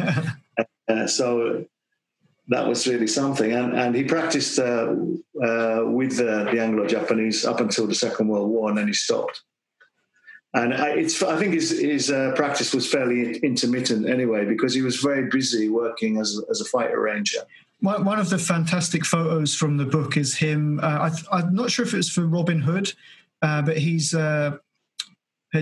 [0.85, 1.65] Uh, so
[2.49, 3.51] that was really something.
[3.53, 4.95] And, and he practiced uh,
[5.41, 9.41] uh, with the, the Anglo-Japanese up until the Second World War, and then he stopped.
[10.53, 14.81] And I, it's, I think his, his uh, practice was fairly intermittent anyway, because he
[14.81, 17.39] was very busy working as, as a fight arranger.
[17.83, 20.79] One of the fantastic photos from the book is him.
[20.81, 22.93] Uh, I, I'm not sure if it's for Robin Hood,
[23.41, 24.55] uh, but he's uh,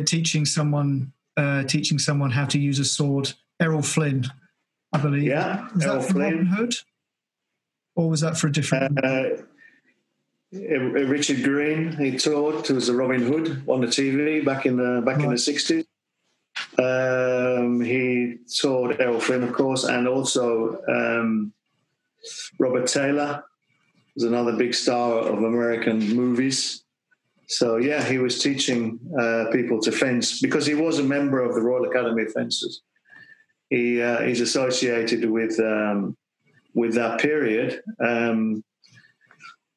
[0.06, 3.34] teaching someone uh, teaching someone how to use a sword.
[3.60, 4.28] Errol Flynn,
[4.94, 5.24] I believe.
[5.24, 6.32] Yeah, was Errol that for Flynn.
[6.32, 6.76] Robin Hood,
[7.96, 9.04] or was that for a different?
[9.04, 9.24] Uh,
[10.54, 14.78] uh, Richard Greene, he taught, who was a Robin Hood on the TV back in
[14.78, 15.86] the back in the sixties.
[16.78, 21.52] Um, he taught Errol Flynn, of course, and also um,
[22.60, 23.44] Robert Taylor
[24.16, 26.84] was another big star of American movies.
[27.48, 31.54] So yeah, he was teaching uh, people to fence because he was a member of
[31.54, 32.82] the Royal Academy of Fencers.
[33.70, 36.16] He uh, he's associated with um,
[36.74, 37.82] with that period.
[38.00, 38.64] Um,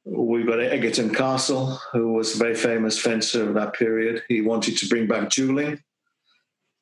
[0.04, 4.22] we've got Egerton Castle, who was a very famous fencer of that period.
[4.28, 5.80] He wanted to bring back dueling.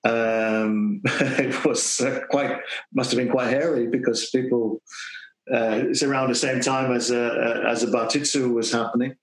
[0.05, 2.59] Um, it was uh, quite
[2.93, 4.83] must have been quite hairy because people.
[5.51, 9.15] Uh, it's around the same time as uh, as the Bartitsu was happening.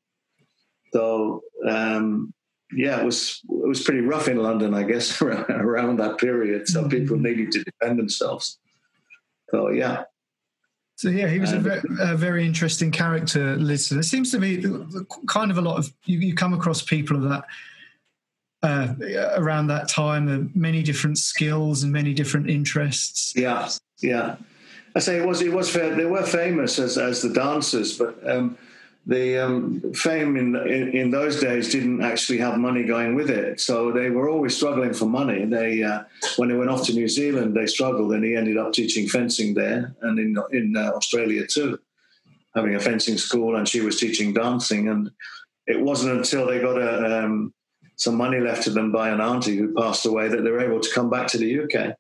[0.93, 2.34] So um,
[2.71, 6.67] yeah, it was it was pretty rough in London, I guess, around, that period.
[6.67, 8.60] So people needed to defend themselves.
[9.51, 10.03] So yeah,
[10.97, 13.55] So yeah, he was a And- very, a very interesting character.
[13.55, 14.63] Listen, it seems to be
[15.27, 17.45] kind of a lot of you, you come across people of that
[18.62, 18.93] uh,
[19.38, 23.34] around that time, uh, many different skills and many different interests.
[23.36, 23.69] Yeah,
[24.01, 24.36] yeah.
[24.95, 28.58] I say it was it was they were famous as as the dancers, but um,
[29.06, 33.60] the um, fame in, in in those days didn't actually have money going with it.
[33.60, 35.45] So they were always struggling for money.
[35.45, 36.04] They uh,
[36.38, 39.54] when they went off to New Zealand, they struggled, and he ended up teaching fencing
[39.54, 41.80] there and in in uh, Australia too,
[42.56, 44.89] having a fencing school, and she was teaching dancing.
[44.89, 45.12] And
[45.67, 47.54] it wasn't until they got a um,
[47.95, 50.80] some money left to them by an auntie who passed away that they were able
[50.80, 51.95] to come back to the UK.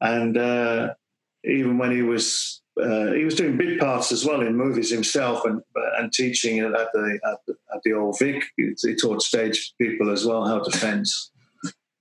[0.00, 0.94] And uh,
[1.44, 5.44] even when he was uh, he was doing bit parts as well in movies himself
[5.44, 5.60] and
[5.98, 8.42] and teaching at the at the, at the old Vic.
[8.56, 11.30] He, he taught stage people as well how to fence.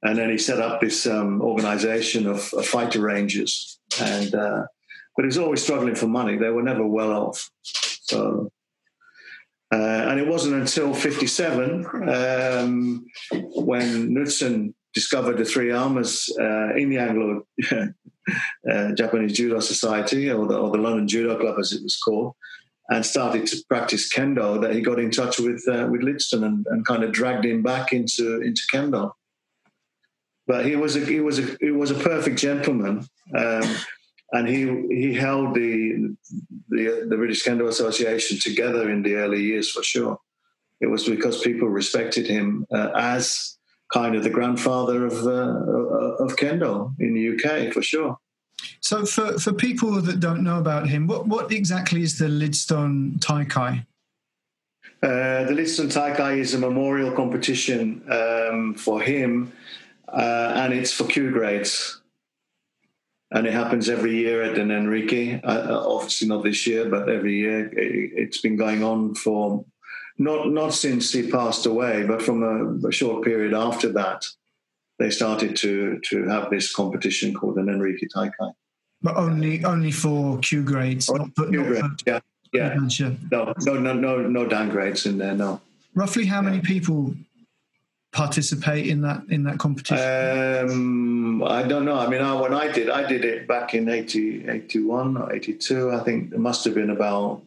[0.01, 4.63] And then he set up this um, organization of, of fight arrangers, and uh,
[5.15, 6.37] but he was always struggling for money.
[6.37, 7.51] They were never well off.
[7.63, 8.49] So,
[9.73, 16.89] uh, and it wasn't until '57 um, when Knutsen discovered the three armors uh, in
[16.89, 17.45] the Anglo
[18.71, 22.35] uh, Japanese Judo Society, or the, or the London Judo Club, as it was called,
[22.89, 24.61] and started to practice kendo.
[24.61, 27.61] That he got in touch with uh, with Lidstone and, and kind of dragged him
[27.61, 29.11] back into into kendo.
[30.47, 33.75] But he was a he was a he was a perfect gentleman, um,
[34.31, 36.15] and he he held the,
[36.69, 40.17] the the British Kendo Association together in the early years for sure.
[40.81, 43.58] It was because people respected him uh, as
[43.91, 48.17] kind of the grandfather of uh, of kendo in the UK for sure.
[48.81, 53.19] So for, for people that don't know about him, what, what exactly is the Lidstone
[53.19, 53.85] Taikai?
[55.01, 59.53] Uh, the Lidstone Taikai is a memorial competition um, for him,
[60.09, 62.01] uh, and it's for kyu grades.
[63.31, 65.39] And it happens every year at Nenriki.
[65.43, 67.67] Uh, obviously not this year, but every year.
[67.67, 69.63] It, it's been going on for
[70.19, 74.25] not not since he passed away, but from a, a, short period after that,
[74.99, 78.53] they started to to have this competition called Nenriki Taikai.
[79.01, 82.19] But only only for kyu grades, not, kyu not grades, yeah,
[82.53, 82.75] yeah.
[83.31, 85.33] No, no, no, no, no dan grades in there.
[85.33, 85.61] No.
[85.95, 86.49] Roughly, how yeah.
[86.49, 87.15] many people
[88.11, 90.69] participate in that in that competition?
[90.69, 91.97] Um, I don't know.
[91.97, 95.91] I mean, I, when I did, I did it back in 80, 81 or 82.
[95.91, 97.41] I think it must have been about,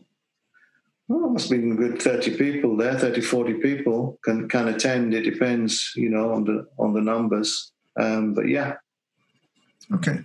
[1.20, 5.14] well, must been a good 30 people there, 30, 40 people can, can attend.
[5.14, 7.72] It depends, you know, on the, on the numbers.
[7.98, 8.75] Um, but yeah.
[9.94, 10.20] Okay.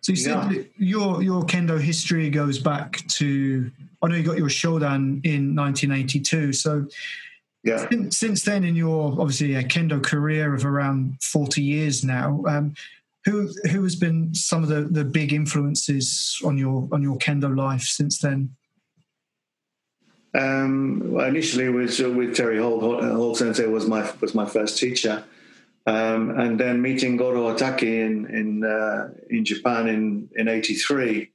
[0.00, 3.70] So you said your, your kendo history goes back to,
[4.02, 6.52] I know you got your Shodan in 1982.
[6.54, 6.86] So
[7.64, 7.88] yeah.
[7.88, 12.74] Since, since, then, in your obviously a kendo career of around forty years now, um,
[13.24, 17.56] who who has been some of the, the big influences on your on your kendo
[17.56, 18.50] life since then?
[20.34, 25.24] Um, initially, with with Terry Holt, Holt Sensei was my was my first teacher,
[25.86, 31.30] um, and then meeting Goro Otaki in in uh, in Japan in in '83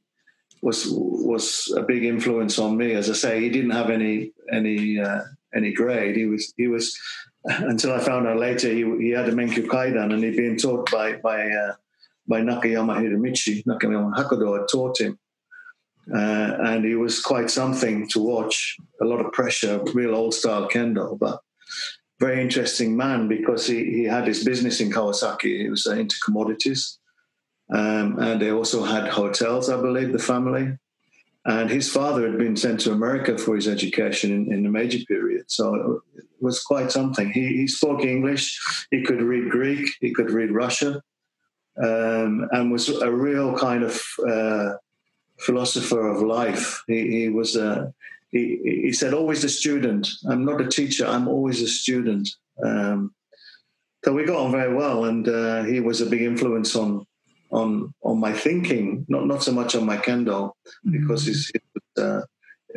[0.61, 2.93] was was a big influence on me.
[2.93, 5.21] As I say, he didn't have any any uh,
[5.53, 6.15] any grade.
[6.15, 6.97] He was he was
[7.45, 10.89] until I found out later he, he had a Menkyo Kaiden and he'd been taught
[10.91, 11.73] by by uh,
[12.27, 13.63] by Nakayama Hiromichi.
[13.65, 15.17] Nakayama Hakudo had taught him.
[16.13, 18.77] Uh, and he was quite something to watch.
[19.01, 21.39] A lot of pressure, real old style kendo, but
[22.19, 25.61] very interesting man because he, he had his business in Kawasaki.
[25.61, 26.97] He was uh, into commodities.
[27.73, 30.77] Um, and they also had hotels, I believe, the family.
[31.45, 35.05] And his father had been sent to America for his education in, in the Meiji
[35.05, 35.45] period.
[35.47, 37.31] So it was quite something.
[37.31, 38.59] He, he spoke English,
[38.91, 40.99] he could read Greek, he could read Russian,
[41.81, 44.73] um, and was a real kind of uh,
[45.39, 46.83] philosopher of life.
[46.87, 47.93] He, he was a,
[48.29, 50.07] he, he, said, always a student.
[50.29, 52.29] I'm not a teacher, I'm always a student.
[52.63, 53.13] Um,
[54.03, 57.05] so we got on very well, and uh, he was a big influence on
[57.51, 60.51] on on my thinking, not not so much on my kendo,
[60.89, 61.31] because mm-hmm.
[61.31, 62.21] it's, it's uh,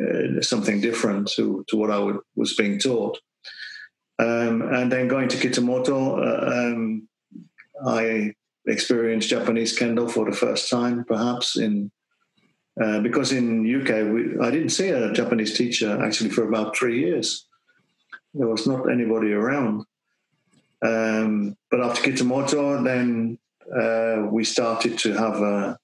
[0.01, 3.17] uh, something different to to what I would, was being taught.
[4.19, 7.07] Um, and then going to Kitamoto, uh, um,
[7.85, 8.33] I
[8.67, 11.91] experienced Japanese kendo for the first time, perhaps in
[12.79, 16.99] uh, because in UK we, I didn't see a Japanese teacher actually for about three
[16.99, 17.45] years.
[18.33, 19.85] There was not anybody around.
[20.81, 23.37] Um, but after Kitamoto, then
[23.75, 25.77] uh, we started to have a,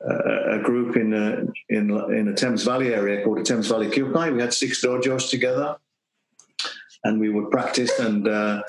[0.00, 4.34] a, group in a, in in the Thames Valley area called the Thames Valley Kyokai.
[4.34, 5.76] We had six dojos together,
[7.04, 7.98] and we would practice.
[7.98, 8.62] And uh,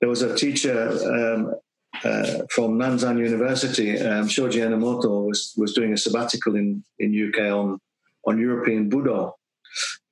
[0.00, 1.54] there was a teacher um,
[2.04, 7.52] uh, from Nanzan University, um, Shoji Enomoto, was was doing a sabbatical in in UK
[7.52, 7.78] on
[8.26, 9.32] on European Budo.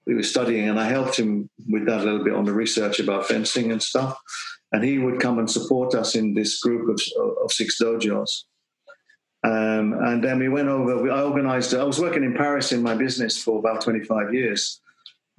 [0.06, 2.98] We were studying, and I helped him with that a little bit on the research
[2.98, 4.18] about fencing and stuff
[4.72, 7.00] and he would come and support us in this group of,
[7.42, 8.44] of six dojos.
[9.44, 11.10] Um, and then we went over.
[11.10, 11.74] I organized.
[11.74, 14.80] I was working in Paris in my business for about 25 years,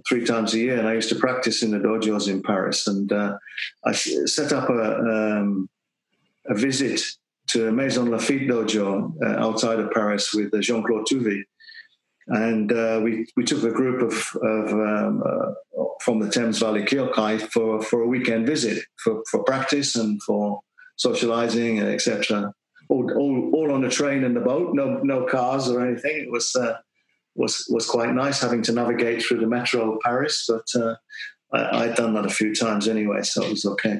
[0.07, 2.88] three times a year, and I used to practice in the dojos in Paris.
[2.88, 3.38] And uh,
[3.85, 4.95] I set up a,
[5.41, 5.69] um,
[6.49, 7.01] a visit
[7.47, 11.41] to Maisons-Laffitte dojo uh, outside of Paris with uh, Jean Claude Touvi,
[12.27, 16.83] and uh, we we took a group of, of um, uh, from the Thames Valley
[16.83, 20.62] Kyokai for for a weekend visit for, for practice and for
[20.97, 22.53] socializing etc.
[22.91, 26.21] All, all, all on the train and the boat, no no cars or anything.
[26.21, 26.77] It was uh,
[27.35, 30.95] was was quite nice having to navigate through the metro of Paris, but uh,
[31.51, 33.99] I, had done that a few times anyway, so it was okay.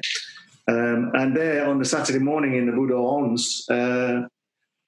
[0.70, 4.22] Um, and there on the Saturday morning in the Budo Ons, uh,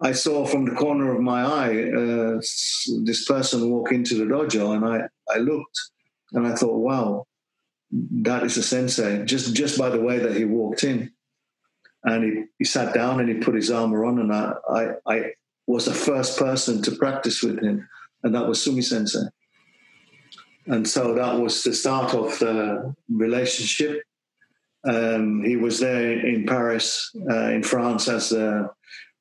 [0.01, 2.37] I saw from the corner of my eye uh,
[3.05, 5.81] this person walk into the dojo, and I, I looked
[6.33, 7.27] and I thought, wow,
[7.90, 11.11] that is a sensei, just, just by the way that he walked in.
[12.04, 15.33] And he, he sat down and he put his armor on, and I, I, I
[15.67, 17.88] was the first person to practice with him,
[18.23, 19.27] and that was Sumi sensei.
[20.67, 24.02] And so that was the start of the relationship.
[24.85, 28.70] Um, he was there in Paris, uh, in France, as a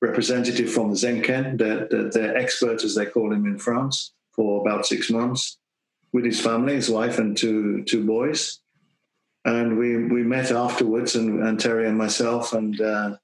[0.02, 4.62] representative from the Zenken, the, the, the expert, as they call him in France, for
[4.62, 5.58] about six months
[6.14, 8.60] with his family, his wife, and two, two boys.
[9.46, 13.18] And we, we met afterwards, and, and Terry and myself, and uh,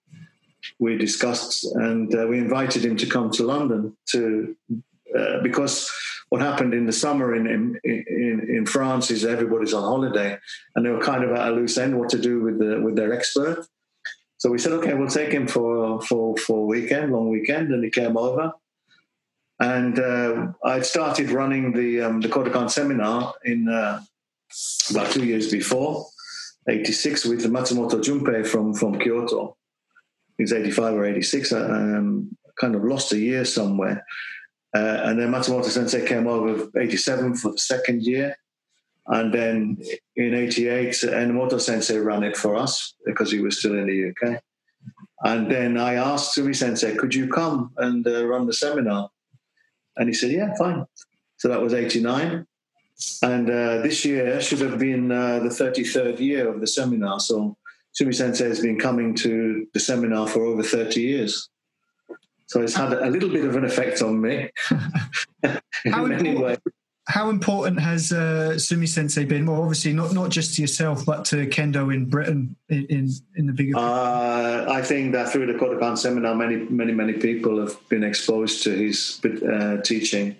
[0.80, 4.56] we discussed, and uh, we invited him to come to London to
[5.18, 5.92] uh, because
[6.30, 10.38] what happened in the summer in, in, in in France is everybody's on holiday,
[10.76, 12.96] and they were kind of at a loose end what to do with the with
[12.96, 13.66] their expert.
[14.38, 17.84] So we said, okay, we'll take him for for for a weekend, long weekend, and
[17.84, 18.52] he came over.
[19.60, 24.02] And uh, I'd started running the um, the Kodokan seminar in uh,
[24.92, 26.06] about two years before,
[26.70, 29.58] 86, with Matsumoto Junpei from, from Kyoto.
[30.38, 31.52] He's 85 or 86.
[31.54, 34.06] Um, kind of lost a year somewhere.
[34.78, 38.38] Uh, and then Matsumoto Sensei came over 87 for the second year.
[39.08, 39.78] And then
[40.16, 44.44] in 88, Enomoto Sensei ran it for us because he was still in the UK.
[45.24, 49.10] And then I asked Sumi Sensei, could you come and uh, run the seminar?
[49.96, 50.86] And he said, yeah, fine.
[51.38, 52.46] So that was 89.
[53.24, 57.20] And uh, this year should have been uh, the 33rd year of the seminar.
[57.20, 57.58] So
[57.94, 61.50] Sumi Sensei has been coming to the seminar for over 30 years.
[62.48, 64.50] So it's had a little bit of an effect on me
[65.86, 66.64] how important.
[67.10, 69.46] How important has uh, Sumi Sensei been?
[69.46, 73.48] Well, obviously not not just to yourself, but to kendo in Britain in in, in
[73.48, 73.78] the bigger.
[73.78, 78.64] Uh, I think that through the Kodokan seminar, many many many people have been exposed
[78.64, 80.36] to his uh, teaching.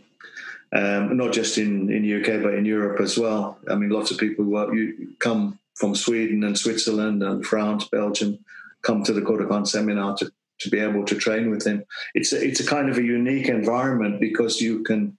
[0.74, 3.58] Um, not just in, in UK but in Europe as well.
[3.70, 8.40] I mean, lots of people work, you come from Sweden and Switzerland and France, Belgium,
[8.82, 10.30] come to the Kodokan seminar to
[10.60, 11.84] to be able to train with him.
[12.14, 15.18] It's a, it's a kind of a unique environment because you can.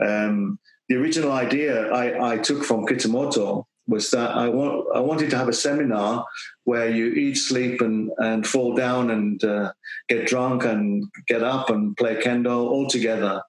[0.00, 0.58] Um,
[0.88, 5.36] the original idea I, I took from Kitamoto was that I want I wanted to
[5.36, 6.24] have a seminar
[6.64, 9.72] where you eat, sleep, and and fall down and uh,
[10.08, 13.42] get drunk and get up and play kendo all together,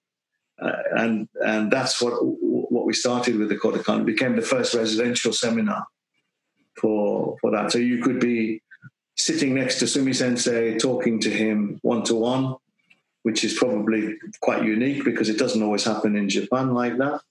[0.62, 4.02] uh, and and that's what what we started with the Kodokan.
[4.02, 5.88] It became the first residential seminar
[6.80, 7.72] for for that.
[7.72, 8.62] So you could be
[9.16, 12.56] sitting next to Sumi Sensei, talking to him one to one,
[13.24, 17.22] which is probably quite unique because it doesn't always happen in Japan like that.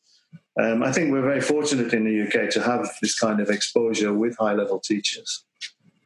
[0.61, 4.13] Um, I think we're very fortunate in the UK to have this kind of exposure
[4.13, 5.45] with high level teachers.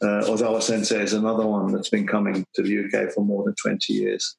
[0.00, 3.54] Uh, Ozawa Sensei is another one that's been coming to the UK for more than
[3.54, 4.36] 20 years.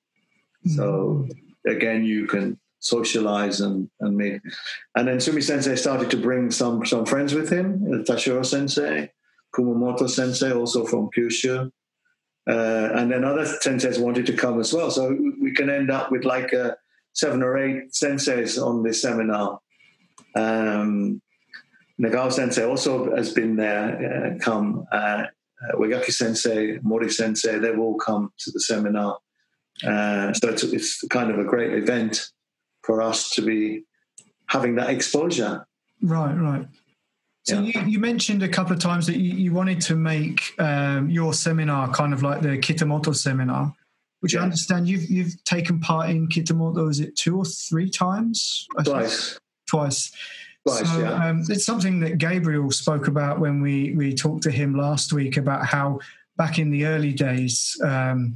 [0.75, 1.27] So,
[1.67, 4.41] again, you can socialize and, and meet.
[4.95, 9.11] And then Sumi Sensei started to bring some, some friends with him, Tashiro Sensei,
[9.56, 11.72] Kumamoto sensei, also from Kyushu.
[12.50, 14.89] Uh, and then other senseis wanted to come as well.
[14.89, 16.76] So we can end up with like uh,
[17.14, 19.60] seven or eight senseis on this seminar.
[20.36, 21.22] Um,
[22.00, 24.86] Nagao sensei also has been there, uh, come.
[24.91, 25.26] Uh,
[25.76, 29.18] Wegaki sensei, Mori sensei, they've all come to the seminar.
[29.86, 32.30] Uh, so it's, it's kind of a great event
[32.84, 33.84] for us to be
[34.47, 35.68] having that exposure.
[36.02, 36.66] Right, right.
[37.43, 37.81] So yeah.
[37.81, 41.33] you, you, mentioned a couple of times that you, you wanted to make um, your
[41.33, 43.73] seminar kind of like the Kitamoto seminar,
[44.19, 44.41] which yeah.
[44.41, 46.89] I understand you've you've taken part in Kitamoto.
[46.89, 48.67] Is it two or three times?
[48.83, 49.39] Twice.
[49.67, 50.11] Twice.
[50.67, 50.91] Twice.
[50.91, 51.29] So, yeah.
[51.29, 55.37] um, it's something that Gabriel spoke about when we we talked to him last week
[55.37, 55.99] about how
[56.37, 58.35] back in the early days, um,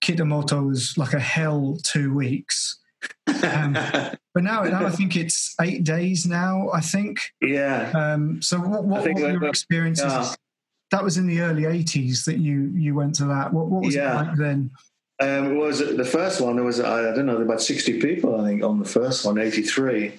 [0.00, 2.78] Kitamoto was like a hell two weeks.
[3.42, 3.72] Um,
[4.34, 6.70] but now, now I think it's eight days now.
[6.72, 7.20] I think.
[7.40, 7.92] Yeah.
[7.94, 10.04] Um, so what, what, what were your experiences?
[10.06, 10.34] Yeah.
[10.90, 13.52] That was in the early '80s that you you went to that.
[13.52, 14.12] What, what was yeah.
[14.12, 14.70] it like then?
[15.20, 16.56] Um, it was the first one?
[16.56, 20.14] There was I don't know about sixty people I think on the first one, '83.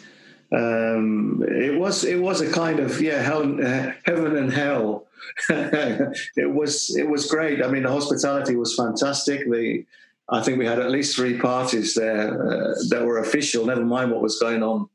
[0.51, 5.07] Um, it was it was a kind of yeah hell, uh, heaven and hell.
[5.49, 7.63] it was it was great.
[7.63, 9.49] I mean, the hospitality was fantastic.
[9.49, 9.85] The
[10.31, 13.65] I think we had at least three parties there uh, that were official.
[13.65, 14.87] Never mind what was going on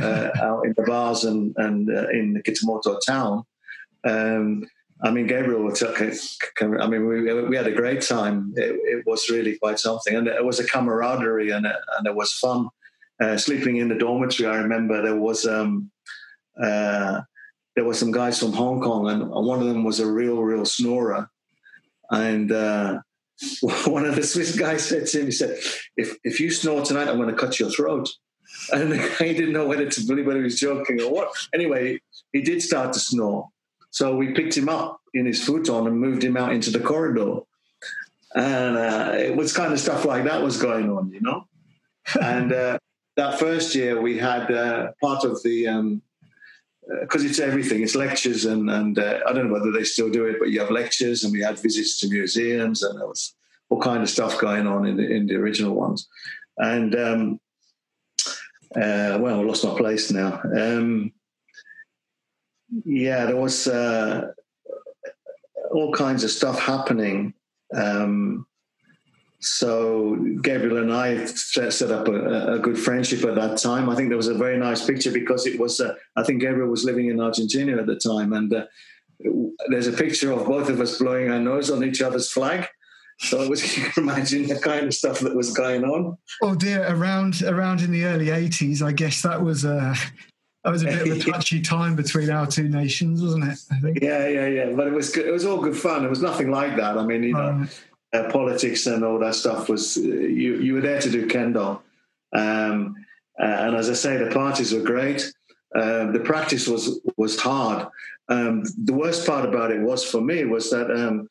[0.00, 3.44] uh, out in the bars and and uh, in the Kitamoto town.
[4.04, 4.66] Um,
[5.02, 6.00] I mean, Gabriel took.
[6.00, 8.52] I mean, we we had a great time.
[8.56, 12.14] It, it was really quite something, and it was a camaraderie, and it, and it
[12.14, 12.68] was fun.
[13.20, 15.90] Uh, sleeping in the dormitory, I remember there was um,
[16.62, 17.22] uh,
[17.74, 20.64] there were some guys from Hong Kong, and one of them was a real, real
[20.64, 21.28] snorer,
[22.10, 23.00] and uh,
[23.86, 25.58] one of the Swiss guys said to him, he said,
[25.96, 28.08] if, if you snore tonight, I'm going to cut your throat.
[28.72, 31.32] And the guy didn't know whether to believe whether he was joking or what.
[31.52, 32.00] Anyway,
[32.32, 33.48] he did start to snore.
[33.90, 37.40] So we picked him up in his futon and moved him out into the corridor.
[38.34, 41.46] And uh, it was kind of stuff like that was going on, you know?
[42.20, 42.78] and uh,
[43.16, 46.02] that first year, we had uh, part of the um,
[47.00, 47.82] because uh, it's everything.
[47.82, 50.60] It's lectures, and and uh, I don't know whether they still do it, but you
[50.60, 53.34] have lectures, and we had visits to museums, and there was
[53.68, 56.08] all kind of stuff going on in the in the original ones.
[56.58, 57.40] And um,
[58.76, 60.40] uh, well, I lost my place now.
[60.44, 61.12] Um,
[62.84, 64.32] yeah, there was uh,
[65.70, 67.34] all kinds of stuff happening.
[67.74, 68.46] Um,
[69.44, 73.90] so Gabriel and I set up a, a, good friendship at that time.
[73.90, 75.80] I think there was a very nice picture because it was.
[75.80, 78.64] Uh, I think Gabriel was living in Argentina at the time, and uh,
[79.68, 82.66] there's a picture of both of us blowing our nose on each other's flag.
[83.18, 86.16] So it was, you can imagine the kind of stuff that was going on.
[86.42, 86.86] Oh dear!
[86.88, 89.94] Around around in the early '80s, I guess that was uh,
[90.64, 93.58] That was a bit of a touchy time between our two nations, wasn't it?
[93.70, 93.98] I think.
[94.00, 94.72] Yeah, yeah, yeah.
[94.74, 95.26] But it was good.
[95.26, 96.04] It was all good fun.
[96.04, 96.96] It was nothing like that.
[96.96, 97.66] I mean, you know,
[98.14, 100.56] uh, politics and all that stuff was uh, you.
[100.56, 101.80] You were there to do kendo.
[102.32, 102.94] um,
[103.40, 105.32] uh, and as I say, the parties were great.
[105.74, 107.88] Uh, the practice was was hard.
[108.28, 111.28] Um, the worst part about it was for me was that um,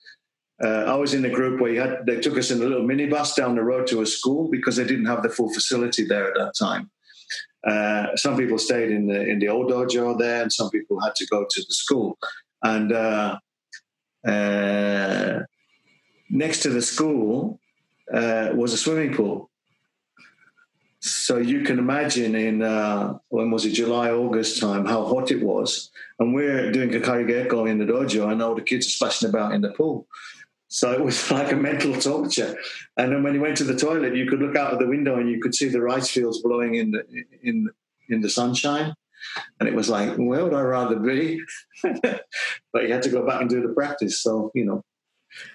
[0.64, 3.36] uh, I was in a group where had, they took us in a little minibus
[3.36, 6.36] down the road to a school because they didn't have the full facility there at
[6.36, 6.92] that time.
[7.66, 11.16] Uh, some people stayed in the in the old dojo there, and some people had
[11.16, 12.18] to go to the school.
[12.62, 13.38] And uh,
[16.34, 17.60] next to the school
[18.12, 19.50] uh, was a swimming pool.
[21.00, 25.44] So you can imagine in uh, when was it July August time how hot it
[25.44, 29.30] was, and we're doing kakari geiko in the dojo, and all the kids are splashing
[29.30, 30.08] about in the pool.
[30.70, 32.58] So it was like a mental torture.
[32.98, 35.20] And then when you went to the toilet, you could look out of the window
[35.20, 37.04] and you could see the rice fields blowing in the
[37.44, 37.70] in
[38.10, 38.94] in the sunshine.
[39.60, 41.42] And it was like, where would I rather be?
[41.84, 44.22] but you had to go back and do the practice.
[44.24, 44.84] So you know,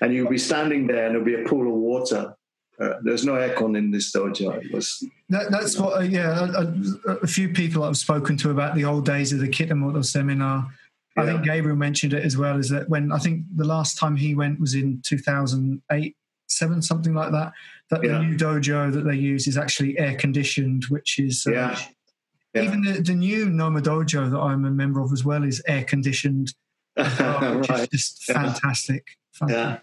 [0.00, 2.34] and you'd be standing there and there'd be a pool of water.
[2.80, 4.64] Uh, there's no aircon in this dojo.
[4.64, 6.48] It was that, that's what, uh, yeah.
[6.54, 10.70] A, a, few people I've spoken to about the old days of the Kitamoto seminar
[11.18, 12.58] I think Gabriel mentioned it as well.
[12.58, 16.16] Is that when I think the last time he went was in 2008,
[16.46, 17.52] seven, something like that.
[17.90, 18.12] That yeah.
[18.12, 21.78] the new dojo that they use is actually air conditioned, which is uh, yeah.
[22.54, 22.62] yeah.
[22.62, 25.84] even the, the, new Noma dojo that I'm a member of as well is air
[25.84, 26.54] conditioned,
[27.58, 27.90] which right.
[27.90, 29.04] just fantastic.
[29.32, 29.82] fantastic.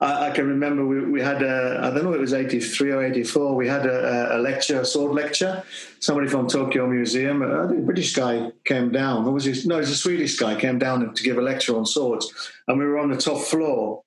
[0.00, 3.04] I, I, can remember we, we had a, I don't know, it was 83 or
[3.04, 5.64] 84, we had a, a lecture, a sword lecture.
[5.98, 9.26] Somebody from Tokyo Museum, a British guy came down.
[9.26, 9.66] Or was he?
[9.66, 12.32] No, it was a Swedish guy came down to give a lecture on swords.
[12.68, 14.02] And we were on the top floor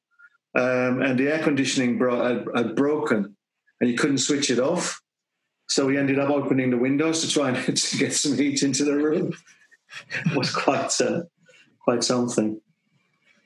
[0.55, 3.35] um, and the air conditioning bro- had, had broken
[3.81, 5.01] and you couldn't switch it off.
[5.69, 8.85] So we ended up opening the windows to try and to get some heat into
[8.85, 9.33] the room.
[10.25, 11.21] it was quite uh,
[11.87, 12.59] quite something.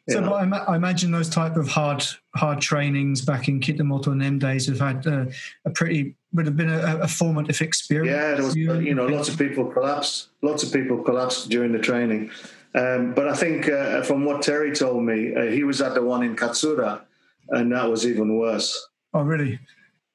[0.09, 2.03] So, I, I, imagine those type of hard
[2.35, 5.25] hard trainings back in Kitamoto and them days have had uh,
[5.63, 8.09] a pretty would have been a, a, formative experience.
[8.09, 10.29] Yeah, there was you know lots of people collapsed.
[10.41, 12.31] Lots of people collapsed during the training.
[12.73, 16.01] Um, but I think uh, from what Terry told me, uh, he was at the
[16.01, 17.01] one in Katsuura,
[17.49, 18.89] and that was even worse.
[19.13, 19.59] Oh, really?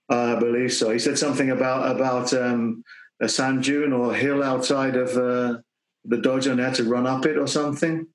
[0.08, 0.90] I believe so.
[0.90, 2.82] He said something about about um,
[3.20, 5.60] a sand dune or a hill outside of uh,
[6.04, 8.08] the dojo, and they had to run up it or something.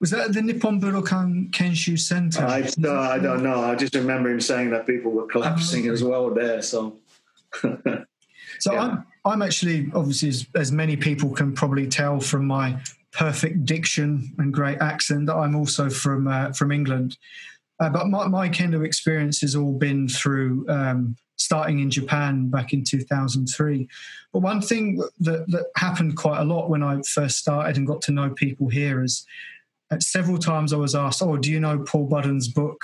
[0.00, 2.44] Was that the Nippon Budokan Kenshu Center?
[2.44, 3.62] I, no, I don't know.
[3.62, 6.62] I just remember him saying that people were collapsing oh, as well there.
[6.62, 6.98] So,
[7.62, 8.80] so yeah.
[8.80, 12.80] I'm I'm actually obviously as, as, many people can probably tell from my
[13.12, 17.18] perfect diction and great accent that I'm also from uh, from England.
[17.80, 22.72] Uh, but my, my kendo experience has all been through um, starting in Japan back
[22.72, 23.88] in 2003.
[24.32, 28.02] But one thing that, that happened quite a lot when I first started and got
[28.02, 29.24] to know people here is
[30.00, 32.80] several times I was asked, "Oh, do you know Paul Budden's book?"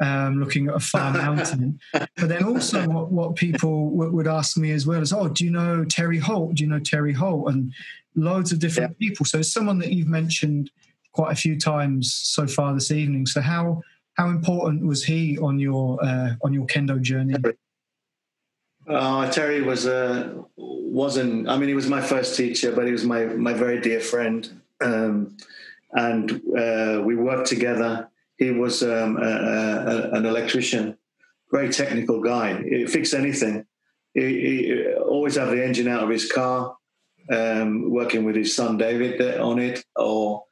[0.00, 1.80] Um, looking at a far mountain.
[1.92, 5.44] But then also, what, what people w- would ask me as well is, "Oh, do
[5.44, 6.54] you know Terry Holt?
[6.54, 7.72] Do you know Terry Holt?" And
[8.14, 9.08] loads of different yeah.
[9.08, 9.26] people.
[9.26, 10.70] So, someone that you've mentioned
[11.12, 13.26] quite a few times so far this evening.
[13.26, 13.82] So, how
[14.14, 17.34] how important was he on your uh, on your kendo journey?
[18.88, 21.48] Uh, Terry was uh, wasn't.
[21.48, 24.60] I mean, he was my first teacher, but he was my my very dear friend.
[24.80, 25.36] Um,
[25.92, 28.08] and uh, we worked together.
[28.36, 30.96] He was um, a, a, an electrician,
[31.50, 32.62] very technical guy.
[32.62, 33.64] He fixed anything.
[34.14, 36.76] He, he, always had the engine out of his car,
[37.32, 40.44] um, working with his son David on it, or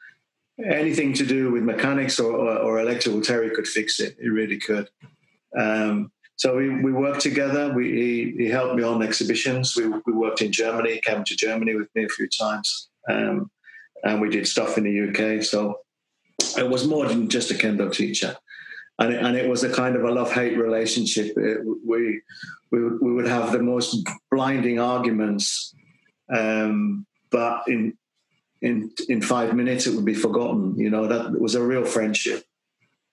[0.65, 3.21] anything to do with mechanics or, or, or electrical.
[3.21, 4.17] Terry could fix it.
[4.21, 4.89] He really could.
[5.57, 7.73] Um, so we, we worked together.
[7.73, 9.75] We, he, he, helped me on exhibitions.
[9.77, 11.01] We, we worked in Germany.
[11.03, 12.89] Came to Germany with me a few times.
[13.09, 13.51] Um,
[14.05, 15.43] and we did stuff in the UK.
[15.43, 15.81] So
[16.57, 18.37] it was more than just a kendo teacher.
[18.99, 21.37] And it, and it was a kind of a love hate relationship.
[21.37, 22.23] It, we,
[22.71, 25.75] we, we would have the most blinding arguments,
[26.35, 27.97] um, but in,
[28.63, 30.79] in, in five minutes it would be forgotten.
[30.79, 32.45] You know, that was a real friendship.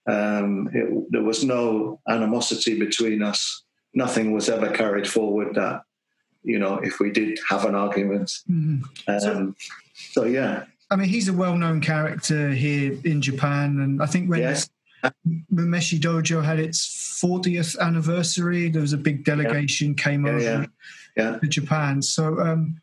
[0.05, 3.63] Um, it, there was no animosity between us.
[3.93, 5.83] Nothing was ever carried forward that,
[6.43, 8.31] you know, if we did have an argument.
[8.49, 8.83] Mm-hmm.
[9.07, 9.53] Um, so,
[9.93, 10.65] so, yeah.
[10.89, 14.69] I mean, he's a well-known character here in Japan, and I think when yes.
[15.53, 20.03] Mumeishi Dojo had its 40th anniversary, there was a big delegation yeah.
[20.03, 20.65] came over yeah,
[21.17, 21.39] yeah.
[21.39, 22.01] to Japan.
[22.01, 22.81] So um,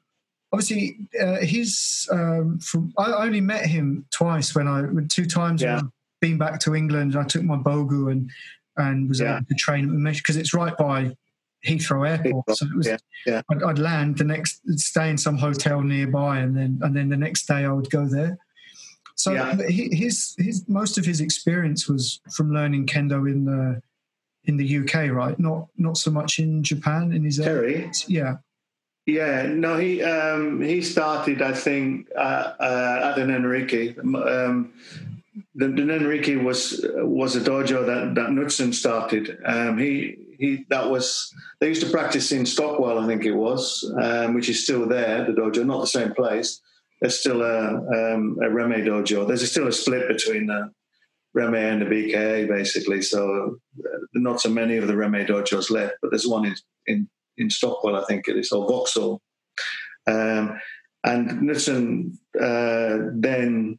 [0.52, 2.92] obviously, uh, he's um, from.
[2.98, 5.90] I only met him twice when I two times when I've
[6.20, 7.16] been back to England.
[7.16, 8.30] I took my bogu and
[8.76, 11.14] and was able to train at Mumeishi because it's right by
[11.66, 12.50] Heathrow Airport.
[12.56, 12.96] So it was, yeah,
[13.26, 13.42] yeah.
[13.50, 17.16] I'd, I'd, land the next, stay in some hotel nearby, and then and then the
[17.16, 18.38] next day I would go there.
[19.14, 19.54] So yeah.
[19.68, 23.82] his his most of his experience was from learning kendo in the
[24.44, 25.38] in the UK, right?
[25.38, 27.90] Not not so much in Japan in his Terry.
[28.08, 28.36] Yeah.
[29.06, 33.98] Yeah, no, he um, he started, I think, uh, uh, at Nenriki.
[33.98, 34.72] Um,
[35.54, 39.38] the, the was was a dojo that that Knutsen started.
[39.44, 43.92] Um, he he that was they used to practice in Stockwell, I think it was,
[44.00, 45.24] um, which is still there.
[45.24, 46.60] The dojo, not the same place.
[47.00, 49.26] There's still a um, a Renmei dojo.
[49.26, 50.72] There's still a split between the
[51.36, 53.02] Renmei and the BKA, basically.
[53.02, 56.54] So uh, not so many of the Renmei dojos left, but there's one in
[56.86, 59.20] in, in Stockwell, I think it is, or Vauxhall.
[60.06, 60.58] Um,
[61.04, 63.78] and Knutsen uh, then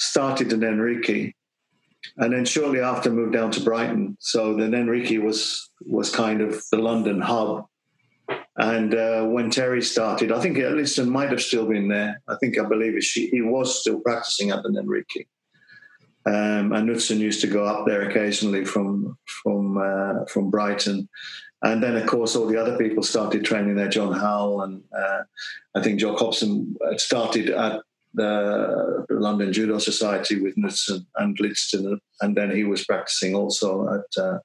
[0.00, 1.34] started in Nenriki,
[2.16, 4.16] and then shortly after moved down to Brighton.
[4.18, 7.66] So the Nenriki was was kind of the London hub.
[8.56, 12.20] And uh, when Terry started, I think Ellison might have still been there.
[12.28, 15.26] I think I believe it, she, he was still practicing at the Nenriki.
[16.26, 21.08] Um, and Knutsen used to go up there occasionally from from uh, from Brighton,
[21.62, 23.88] and then of course all the other people started training there.
[23.88, 25.22] John Howell and uh,
[25.74, 27.80] I think Jock Hobson started at
[28.14, 34.22] the London Judo Society with Knutsen and Lidstone, and then he was practicing also at
[34.22, 34.38] uh,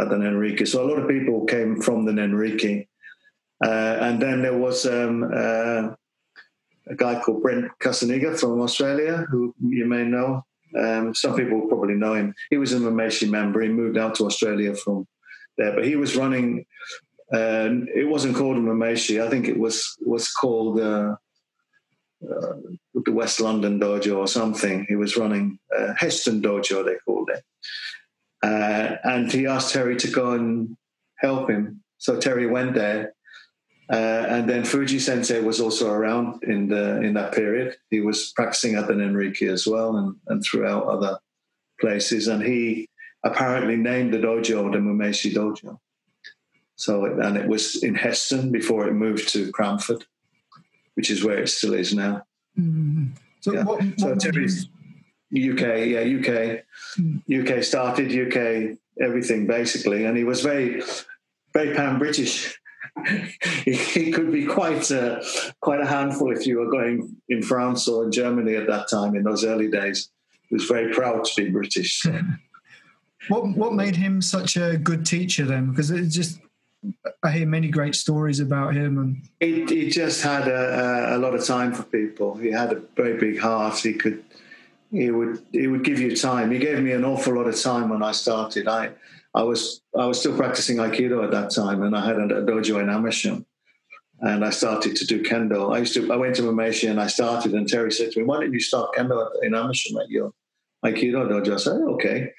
[0.00, 0.66] at the Nenriki.
[0.66, 2.86] So a lot of people came from the Nenriki,
[3.64, 5.94] uh, and then there was um, uh,
[6.88, 10.44] a guy called Brent Casaniga from Australia, who you may know.
[10.78, 12.34] Um, some people probably know him.
[12.50, 13.60] He was a Mumeishi member.
[13.60, 15.06] He moved out to Australia from
[15.56, 16.64] there, but he was running.
[17.32, 19.24] Uh, it wasn't called Mumeishi.
[19.24, 20.80] I think it was was called
[22.30, 22.54] uh,
[22.94, 24.86] the West London dojo or something.
[24.88, 27.42] He was running uh, Heston dojo, they called it.
[28.42, 30.76] Uh, and he asked Terry to go and
[31.16, 31.82] help him.
[31.98, 33.14] So Terry went there.
[33.90, 37.76] Uh, and then Fuji Sensei was also around in the in that period.
[37.90, 41.18] He was practicing at the Nenriki as well, and, and throughout other
[41.78, 42.28] places.
[42.28, 42.88] And he
[43.24, 45.78] apparently named the dojo the Mumeishi Dojo.
[46.76, 50.04] So and it was in Heston before it moved to Cranford
[50.94, 52.24] which is where it still is now.
[52.58, 53.06] Mm-hmm.
[53.40, 53.64] So, yeah.
[53.64, 54.68] what, what so Terry's
[55.34, 56.64] UK, yeah, UK,
[56.98, 57.20] mm.
[57.28, 60.82] UK started UK everything basically, and he was very,
[61.52, 62.58] very pan British.
[63.64, 65.22] he, he, could be quite a,
[65.60, 69.16] quite a handful if you were going in France or in Germany at that time
[69.16, 70.10] in those early days.
[70.48, 72.00] He was very proud to be British.
[72.00, 72.16] So.
[73.28, 75.70] what what made him such a good teacher then?
[75.70, 76.38] Because it just
[77.22, 81.34] I hear many great stories about him, and he, he just had a, a, lot
[81.34, 82.34] of time for people.
[82.34, 83.78] He had a very big heart.
[83.78, 84.22] He could,
[84.90, 86.50] he would, he would give you time.
[86.50, 88.68] He gave me an awful lot of time when I started.
[88.68, 88.90] I,
[89.34, 92.80] I was, I was still practicing Aikido at that time, and I had a, dojo
[92.82, 93.46] in Amersham,
[94.20, 95.74] and I started to do kendo.
[95.74, 98.26] I used to, I went to Mumeishi and I started, and Terry said to me,
[98.26, 100.32] "Why don't you start kendo in Amersham at your
[100.84, 102.32] Aikido dojo?" I said, "Okay."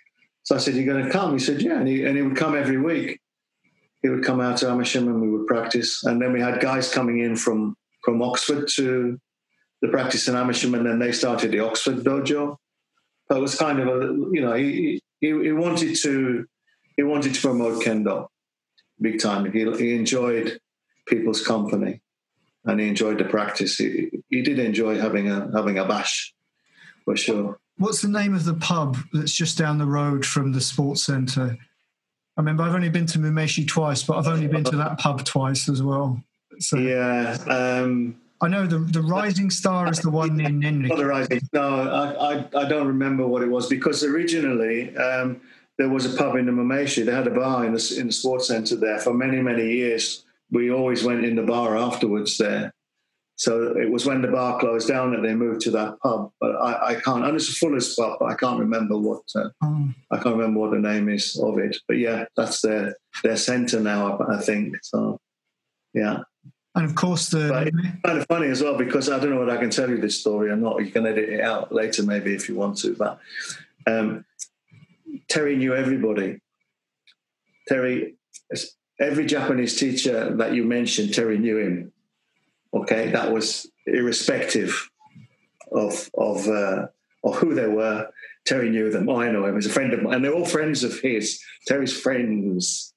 [0.43, 2.37] So I said, "You're going to come?" He said, "Yeah," and he, and he would
[2.37, 3.19] come every week
[4.05, 6.03] he would come out to Amersham and we would practice.
[6.03, 9.19] And then we had guys coming in from from Oxford to
[9.81, 12.55] the practice in Amersham, and then they started the Oxford dojo.
[13.31, 16.45] It was kind of a you know he he, he wanted to
[16.95, 18.27] he wanted to promote kendo
[19.01, 19.51] big time.
[19.51, 20.59] He, he enjoyed
[21.07, 22.01] people's company
[22.63, 23.77] and he enjoyed the practice.
[23.77, 26.31] He, he did enjoy having a having a bash
[27.05, 27.57] for sure.
[27.77, 31.57] What's the name of the pub that's just down the road from the sports centre?
[32.37, 35.23] I remember I've only been to Mumeishi twice, but I've only been to that pub
[35.23, 36.21] twice as well.
[36.59, 37.37] So yeah.
[37.47, 40.81] Um, I know the the Rising Star is the one in.
[40.87, 41.41] Not the Rising.
[41.53, 45.39] No, I, I, I don't remember what it was because originally um,
[45.77, 47.05] there was a pub in the Mumeishi.
[47.05, 50.25] They had a bar in the in the sports centre there for many many years.
[50.51, 52.73] We always went in the bar afterwards there.
[53.37, 56.31] So it was when the bar closed down that they moved to that pub.
[56.39, 59.49] But I, I can't, and it's a Fuller's pub, but I can't remember what uh,
[59.63, 59.89] oh.
[60.11, 61.75] I can't remember what the name is of it.
[61.87, 64.77] But yeah, that's their their centre now, I think.
[64.83, 65.19] So
[65.93, 66.19] yeah.
[66.75, 69.39] And of course, the but it's kind of funny as well because I don't know
[69.39, 70.83] whether I can tell you this story or not.
[70.83, 72.95] You can edit it out later, maybe if you want to.
[72.95, 73.19] But
[73.87, 74.25] um,
[75.27, 76.41] Terry knew everybody.
[77.67, 78.15] Terry,
[78.99, 81.91] every Japanese teacher that you mentioned, Terry knew him
[82.75, 84.89] Okay, that was irrespective
[85.71, 86.87] of of uh,
[87.23, 88.09] of who they were.
[88.45, 89.09] Terry knew them.
[89.09, 89.55] I know him.
[89.55, 91.41] He's a friend of mine, and they're all friends of his.
[91.67, 92.93] Terry's friends.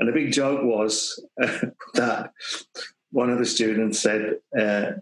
[0.00, 1.58] And the big joke was uh,
[1.94, 2.32] that
[3.10, 4.92] one of the students said, uh,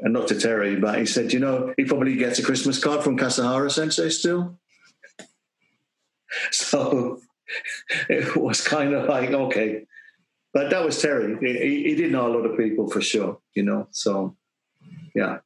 [0.00, 3.02] and not to Terry, but he said, you know, he probably gets a Christmas card
[3.02, 4.58] from Kasahara Sensei still.
[6.50, 7.22] So
[8.08, 9.86] it was kind of like, okay,
[10.52, 11.36] but that was Terry.
[11.40, 13.88] He, he did know a lot of people for sure, you know.
[13.90, 14.36] So,
[15.14, 15.38] yeah.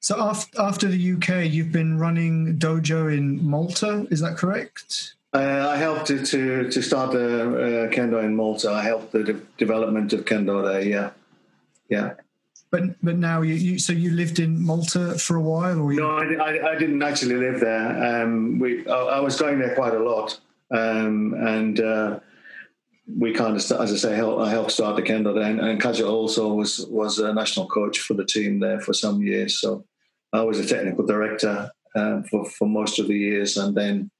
[0.00, 4.06] So after, after the UK, you've been running dojo in Malta.
[4.10, 5.14] Is that correct?
[5.32, 8.70] Uh, I helped to to, to start the uh, kendo in Malta.
[8.70, 10.82] I helped the de- development of kendo there.
[10.82, 11.10] Yeah,
[11.88, 12.14] yeah.
[12.70, 16.00] But but now you, you so you lived in Malta for a while, or you...
[16.00, 16.10] no?
[16.10, 18.22] I, I, I, didn't actually live there.
[18.22, 20.38] Um, we I, I, was going there quite a lot,
[20.70, 22.20] um, and uh,
[23.06, 25.44] we kind of, as I say, help, I helped start the kendo there.
[25.44, 29.22] And, and Kaja also was was a national coach for the team there for some
[29.22, 29.60] years.
[29.60, 29.84] So
[30.32, 34.10] I was a technical director um, for for most of the years, and then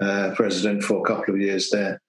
[0.00, 2.00] uh, president for a couple of years there.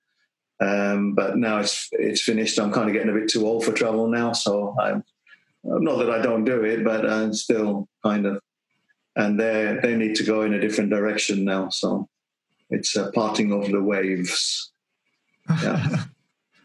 [0.59, 2.59] Um, but now it's it's finished.
[2.59, 5.03] I'm kind of getting a bit too old for travel now, so I'm
[5.63, 8.41] not that I don't do it, but I'm still kind of.
[9.15, 12.09] And they they need to go in a different direction now, so
[12.69, 14.71] it's a parting of the waves.
[15.61, 16.05] Yeah.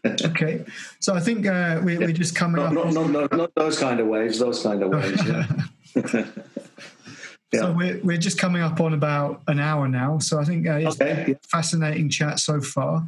[0.05, 0.65] Okay,
[0.99, 2.93] so I think uh, we, are just coming not, up.
[2.93, 4.39] Not, not, not, those kind of waves.
[4.39, 5.21] Those kind of waves.
[5.25, 6.25] Yeah.
[7.53, 7.61] Yeah.
[7.61, 10.19] So we're, we're just coming up on about an hour now.
[10.19, 11.35] So I think uh, it's okay.
[11.49, 13.05] fascinating chat so far.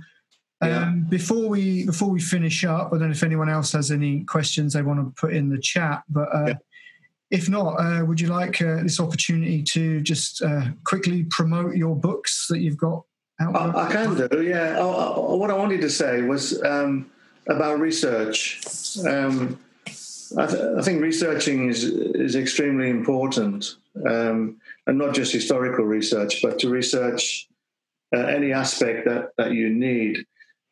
[0.62, 0.84] Yeah.
[0.84, 4.24] Um, before we before we finish up, I don't know if anyone else has any
[4.24, 6.54] questions they want to put in the chat, but uh, yeah.
[7.32, 11.96] if not, uh, would you like uh, this opportunity to just uh, quickly promote your
[11.96, 13.04] books that you've got
[13.40, 14.78] I, I can do, yeah.
[14.80, 17.10] Oh, oh, what I wanted to say was um,
[17.48, 18.62] about research.
[19.06, 19.60] Um,
[20.38, 23.76] I, th- I, think researching is is extremely important
[24.08, 24.58] um,
[24.88, 27.48] and not just historical research, but to research
[28.16, 30.26] uh, any aspect that, that you need.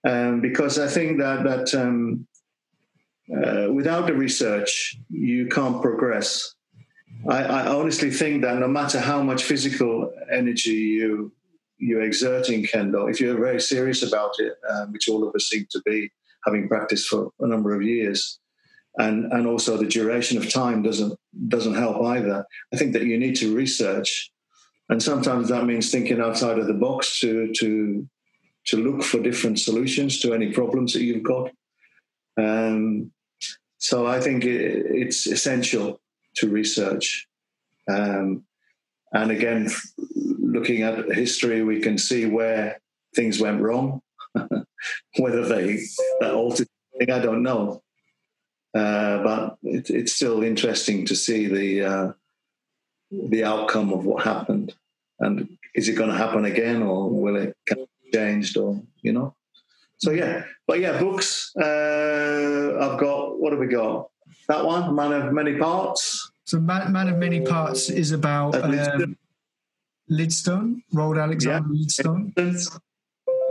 [0.07, 2.27] Um, because I think that that um,
[3.31, 6.55] uh, without the research, you can't progress.
[7.27, 11.31] I, I, honestly think that no matter how much physical energy you
[11.81, 15.49] you exert in kendo, if you're very serious about it, um, which all of us
[15.49, 16.09] seem to be,
[16.45, 18.39] having practiced for a number of years,
[18.97, 21.17] and and also the duration of time doesn't
[21.47, 22.45] doesn't help either.
[22.73, 24.31] I think that you need to research,
[24.89, 28.07] and sometimes that means thinking outside of the box to to
[28.67, 31.51] to look for different solutions to any problems that you've got.
[32.37, 33.11] Um,
[33.77, 35.99] so I think it, it's essential
[36.35, 37.27] to research.
[37.89, 38.43] Um,
[39.13, 39.69] and again,
[40.51, 42.79] looking at history, we can see where
[43.15, 44.01] things went wrong.
[45.17, 45.83] Whether they
[46.19, 46.67] that altered,
[47.01, 47.81] I don't know.
[48.73, 52.11] Uh, but it, it's still interesting to see the uh,
[53.11, 54.73] the outcome of what happened,
[55.19, 59.35] and is it going to happen again, or will it be changed, or you know?
[59.97, 61.53] So yeah, but yeah, books.
[61.55, 64.09] Uh, I've got what have we got?
[64.47, 66.31] That one, Man of Many Parts.
[66.45, 69.17] So Man, Man of Many Parts is about um,
[70.11, 71.85] Lidstone, Roald Alexander yeah.
[71.85, 72.79] Lidstone.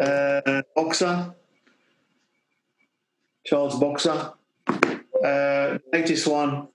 [0.00, 1.34] Uh, Boxer,
[3.44, 4.32] Charles Boxer
[5.24, 6.68] uh, latest one,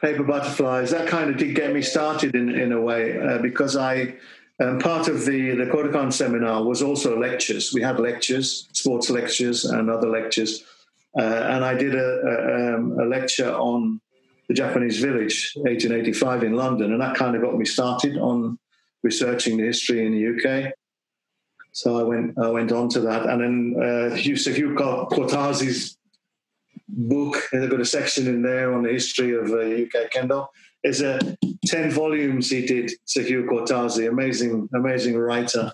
[0.00, 3.76] Paper Butterflies, that kind of did get me started in, in a way uh, because
[3.76, 4.14] I,
[4.60, 7.72] um, part of the, the Kodokan seminar was also lectures.
[7.72, 10.64] We had lectures, sports lectures and other lectures.
[11.18, 14.00] Uh, and I did a, a, um, a, lecture on
[14.46, 16.92] the Japanese village, 1885 in London.
[16.92, 18.58] And that kind of got me started on
[19.02, 20.72] researching the history in the UK.
[21.72, 25.96] So I went I went on to that, and then uh, Hugh Cortazzi's
[26.88, 27.36] book.
[27.52, 30.48] They've got a section in there on the history of uh, UK kendo.
[30.82, 31.20] It's a
[31.66, 32.90] ten volumes he did.
[33.06, 35.72] Sekio Cortazzi, amazing, amazing writer.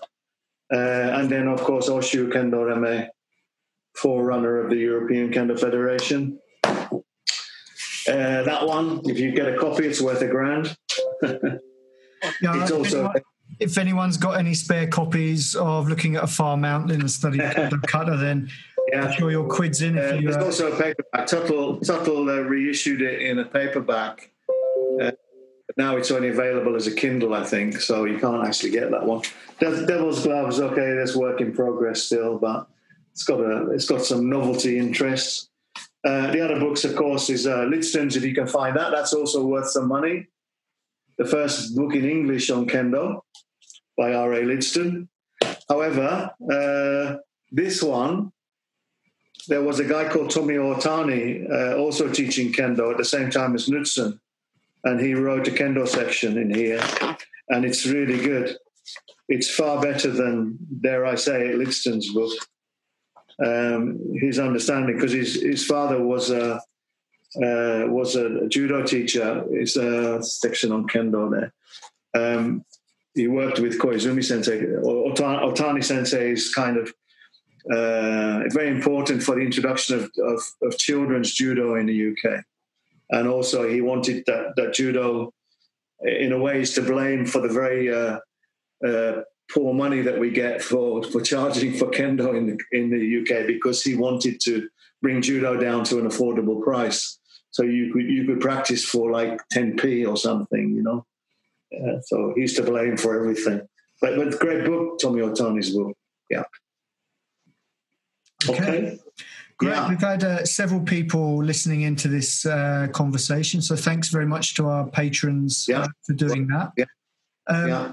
[0.73, 0.77] Uh,
[1.17, 3.07] and then, of course, Oshu Kendo Renmei,
[3.95, 6.39] forerunner of the European Kendo Federation.
[8.07, 10.75] Uh, that one, if you get a copy, it's worth a grand.
[12.41, 13.11] yeah, it's also.
[13.59, 18.17] If anyone's got any spare copies of looking at a far mountain and study Kata,
[18.19, 18.49] then
[18.91, 19.05] yeah.
[19.05, 19.97] I'm sure your quid's in.
[19.97, 21.27] If uh, you, there's uh, also a paperback.
[21.27, 24.31] Tuttle, Tuttle uh, reissued it in a paperback.
[25.01, 25.11] Uh,
[25.77, 29.05] now it's only available as a Kindle, I think, so you can't actually get that
[29.05, 29.21] one.
[29.59, 32.67] Devil's Gloves, okay, there's work in progress still, but
[33.11, 35.49] it's got a it's got some novelty interests.
[36.05, 38.15] Uh, the other books, of course, is uh, Lidstone's.
[38.15, 40.27] If you can find that, that's also worth some money.
[41.17, 43.21] The first book in English on Kendo
[43.97, 44.33] by R.
[44.33, 44.41] A.
[44.41, 45.07] Lidstone.
[45.69, 47.17] However, uh,
[47.51, 48.31] this one
[49.47, 53.55] there was a guy called Tommy Otani uh, also teaching kendo at the same time
[53.55, 54.19] as Knutsen,
[54.83, 56.81] and he wrote a kendo section in here,
[57.49, 58.57] and it's really good.
[59.27, 62.31] It's far better than, dare I say, Lidstone's book.
[63.43, 66.61] Um, his understanding, because his his father was a
[67.37, 69.43] uh, was a judo teacher.
[69.49, 71.53] It's a section on kendo there.
[72.15, 72.65] Um,
[73.13, 74.61] he worked with Koizumi Sensei.
[74.61, 76.93] Otani, Otani Sensei is kind of
[77.71, 82.43] uh, very important for the introduction of, of, of, children's judo in the UK.
[83.09, 85.33] And also, he wanted that, that judo,
[86.01, 88.19] in a way, is to blame for the very uh,
[88.85, 89.21] uh,
[89.51, 93.47] poor money that we get for, for charging for kendo in the, in the UK
[93.47, 94.67] because he wanted to
[95.01, 97.19] bring judo down to an affordable price.
[97.55, 101.05] So you could you could practice for like 10p or something, you know.
[101.73, 103.61] Uh, so he's to blame for everything.
[104.01, 105.95] But but great book, Tommy Otani's book.
[106.29, 106.43] Yeah.
[108.49, 108.61] Okay.
[108.61, 108.99] okay.
[109.57, 109.69] Great.
[109.69, 109.87] Yeah.
[109.87, 113.61] We've had uh, several people listening into this uh, conversation.
[113.61, 115.83] So thanks very much to our patrons yeah.
[115.83, 116.73] uh, for doing that.
[116.75, 116.85] Yeah.
[117.47, 117.91] Um, yeah.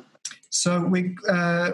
[0.50, 1.70] So we, uh,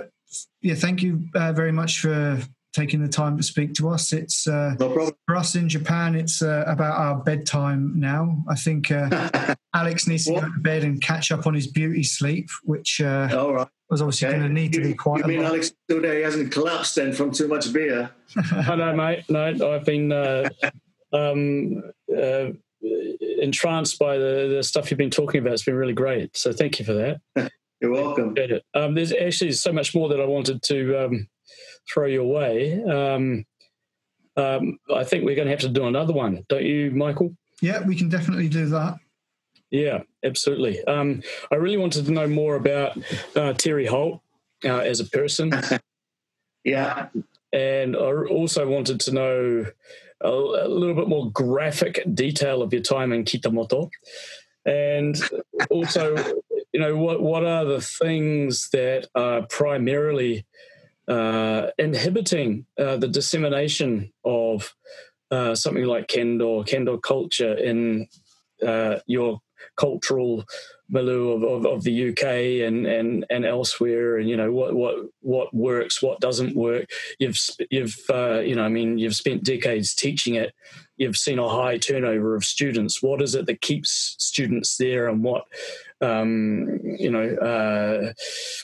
[0.61, 2.39] yeah, thank you uh, very much for
[2.73, 4.13] taking the time to speak to us.
[4.13, 6.15] It's uh, no for us in Japan.
[6.15, 8.43] It's uh, about our bedtime now.
[8.49, 10.43] I think uh, Alex needs to what?
[10.43, 13.69] go to bed and catch up on his beauty sleep, which uh, All right.
[13.91, 14.39] was obviously okay.
[14.39, 15.21] going to need to be quite.
[15.21, 15.53] You mean lot.
[15.53, 18.11] Alex today hasn't collapsed then from too much beer?
[18.69, 19.25] oh, no, mate.
[19.29, 20.49] No, I've been uh,
[21.13, 21.83] um,
[22.17, 22.47] uh,
[23.41, 25.55] entranced by the, the stuff you've been talking about.
[25.55, 26.37] It's been really great.
[26.37, 27.21] So thank you for that.
[27.81, 28.35] You're welcome.
[28.75, 31.29] Um, there's actually so much more that I wanted to um,
[31.93, 32.83] throw your way.
[32.83, 33.45] Um,
[34.37, 37.35] um, I think we're going to have to do another one, don't you, Michael?
[37.61, 38.99] Yeah, we can definitely do that.
[39.71, 40.83] Yeah, absolutely.
[40.85, 42.97] Um, I really wanted to know more about
[43.37, 44.21] uh, Terry Holt
[44.65, 45.53] uh, as a person.
[46.65, 47.09] yeah.
[47.53, 49.67] And I also wanted to know
[50.21, 53.91] a, a, little bit more graphic detail of your time in Kitamoto.
[54.65, 55.21] And
[55.71, 56.17] also,
[56.73, 60.47] you know, what, what are the things that are primarily
[61.09, 64.75] uh, inhibiting uh, the dissemination of
[65.31, 68.07] uh, something like kendo, kendo culture in
[68.67, 69.41] uh, your
[69.77, 70.45] cultural
[70.89, 74.97] milieu of, of, of, the UK and, and, and elsewhere, and you know what what
[75.21, 76.89] what works, what doesn't work.
[77.19, 77.39] You've
[77.71, 80.55] you've uh, you know I mean you've spent decades teaching it.
[80.97, 83.03] You've seen a high turnover of students.
[83.03, 85.45] What is it that keeps students there, and what
[86.01, 88.13] um, you know uh,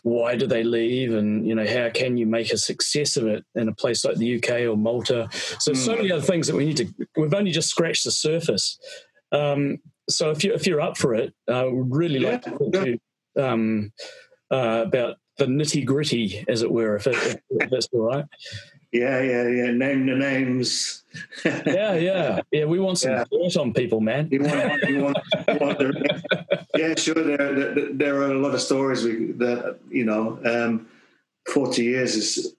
[0.03, 3.45] why do they leave, and you know how can you make a success of it
[3.55, 5.29] in a place like the UK or Malta?
[5.59, 5.77] So mm.
[5.77, 6.87] so many other things that we need to.
[7.17, 8.79] We've only just scratched the surface.
[9.31, 9.79] Um,
[10.09, 12.91] so if you if you're up for it, I would really like to talk to
[12.91, 13.93] you um,
[14.51, 18.25] uh, about the nitty gritty, as it were, if, it, if that's all right.
[18.93, 19.71] Yeah, yeah, yeah.
[19.73, 21.03] Name the names.
[21.45, 22.65] yeah, yeah, yeah.
[22.65, 23.25] We want some yeah.
[23.31, 24.29] dirt on people, man.
[24.31, 27.15] You want, you want, you want the, yeah, sure.
[27.15, 30.39] There, there, there, are a lot of stories we, that you know.
[30.45, 30.89] Um,
[31.49, 32.55] Forty years is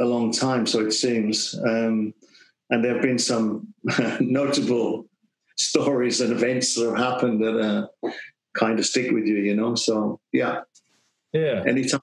[0.00, 2.14] a long time, so it seems, um,
[2.70, 3.74] and there have been some
[4.20, 5.09] notable
[5.60, 8.10] stories and events that have happened that uh,
[8.54, 9.74] kind of stick with you, you know.
[9.74, 10.62] So yeah,
[11.32, 12.00] yeah, anytime,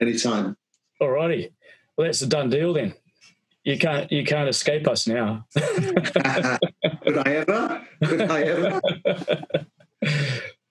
[0.00, 0.56] anytime.
[1.00, 1.52] Alrighty,
[1.96, 2.94] well that's a done deal then.
[3.64, 5.46] You can't you can't escape us now.
[5.54, 7.86] Could I ever?
[8.04, 8.80] Could I ever?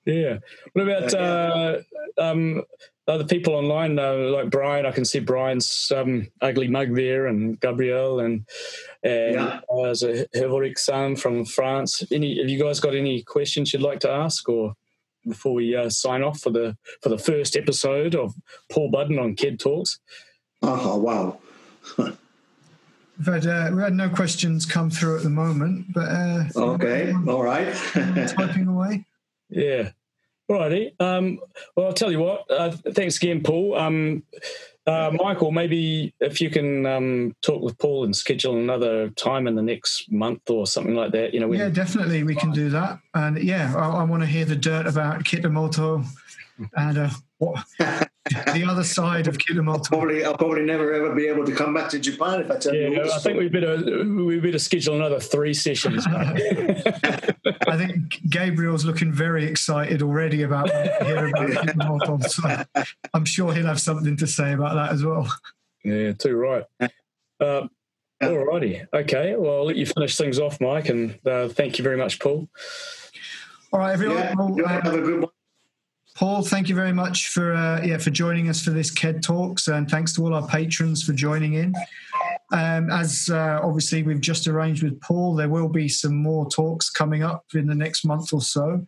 [0.06, 0.38] yeah.
[0.74, 1.82] What about uh,
[2.18, 2.64] uh, um,
[3.08, 4.86] other people online, uh, like Brian.
[4.86, 8.46] I can see Brian's um, ugly mug there, and Gabriel, and
[9.04, 9.60] and yeah.
[9.70, 12.04] uh, a Heroic Sam from France.
[12.12, 12.40] Any?
[12.40, 14.76] Have you guys got any questions you'd like to ask, or
[15.28, 18.34] before we uh, sign off for the for the first episode of
[18.72, 20.00] Paul Budden on KED Talks?
[20.62, 21.40] Oh wow!
[23.18, 27.14] We've had, uh, we've had no questions come through at the moment, but uh, okay,
[27.28, 29.06] all right, typing away.
[29.50, 29.92] Yeah,
[30.54, 31.02] Alrighty.
[31.02, 31.40] Um,
[31.76, 32.50] well, I'll tell you what.
[32.50, 33.76] Uh, thanks again, Paul.
[33.76, 34.24] Um,
[34.86, 39.56] uh, Michael, maybe if you can um, talk with Paul and schedule another time in
[39.56, 41.34] the next month or something like that.
[41.34, 41.52] You know.
[41.54, 43.00] Yeah, definitely, we can do that.
[43.14, 46.06] And yeah, I, I want to hear the dirt about Kitamoto
[46.76, 47.66] and uh, what
[48.26, 49.70] the other side of Kitamoto.
[49.74, 52.58] I'll probably, I'll probably never ever be able to come back to Japan if I
[52.58, 53.12] tell yeah, you.
[53.12, 56.06] I think we better we better schedule another three sessions.
[56.08, 60.70] I think Gabriel's looking very excited already about
[61.06, 65.28] hearing about Kitamoto, so I'm sure he'll have something to say about that as well.
[65.84, 66.64] Yeah, too right.
[67.40, 67.68] Uh,
[68.22, 68.82] all righty.
[68.94, 69.36] Okay.
[69.36, 72.48] Well, I'll let you finish things off, Mike, and uh, thank you very much, Paul.
[73.72, 74.18] All right, everyone.
[74.18, 75.32] Yeah, well, have a good one.
[76.16, 79.68] Paul, thank you very much for uh, yeah for joining us for this KED Talks,
[79.68, 81.74] and thanks to all our patrons for joining in.
[82.52, 86.90] Um, as uh, obviously we've just arranged with Paul, there will be some more talks
[86.90, 88.86] coming up in the next month or so.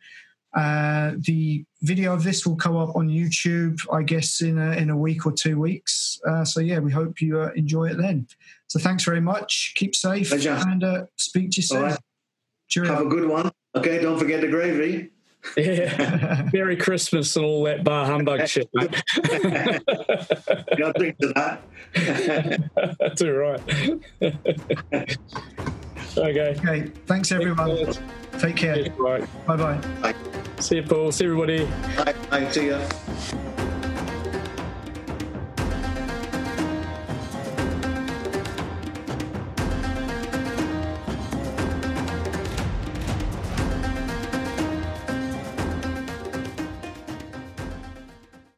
[0.56, 4.90] Uh, the video of this will come up on YouTube, I guess, in a, in
[4.90, 6.20] a week or two weeks.
[6.26, 8.28] Uh, so yeah, we hope you uh, enjoy it then.
[8.68, 9.74] So thanks very much.
[9.76, 10.58] Keep safe Pleasure.
[10.68, 11.82] and uh, speak to you soon.
[11.82, 12.00] Right.
[12.76, 13.52] Have a good one.
[13.76, 15.12] Okay, don't forget the gravy.
[15.58, 16.50] Yeah.
[16.54, 18.70] Merry Christmas and all that bar humbug shit.
[18.74, 18.96] Mate.
[20.84, 21.62] I'll drink to that.
[23.00, 23.62] That's all right.
[26.18, 26.56] okay.
[26.58, 26.92] Okay.
[27.06, 27.94] Thanks, everyone.
[28.40, 28.90] Take care.
[28.98, 29.24] Right.
[29.46, 29.78] Bye bye.
[30.02, 30.16] Bye.
[30.60, 31.12] See you, Paul.
[31.12, 31.66] See everybody.
[31.98, 32.14] Bye.
[32.30, 32.50] Bye.
[32.52, 33.62] See ya.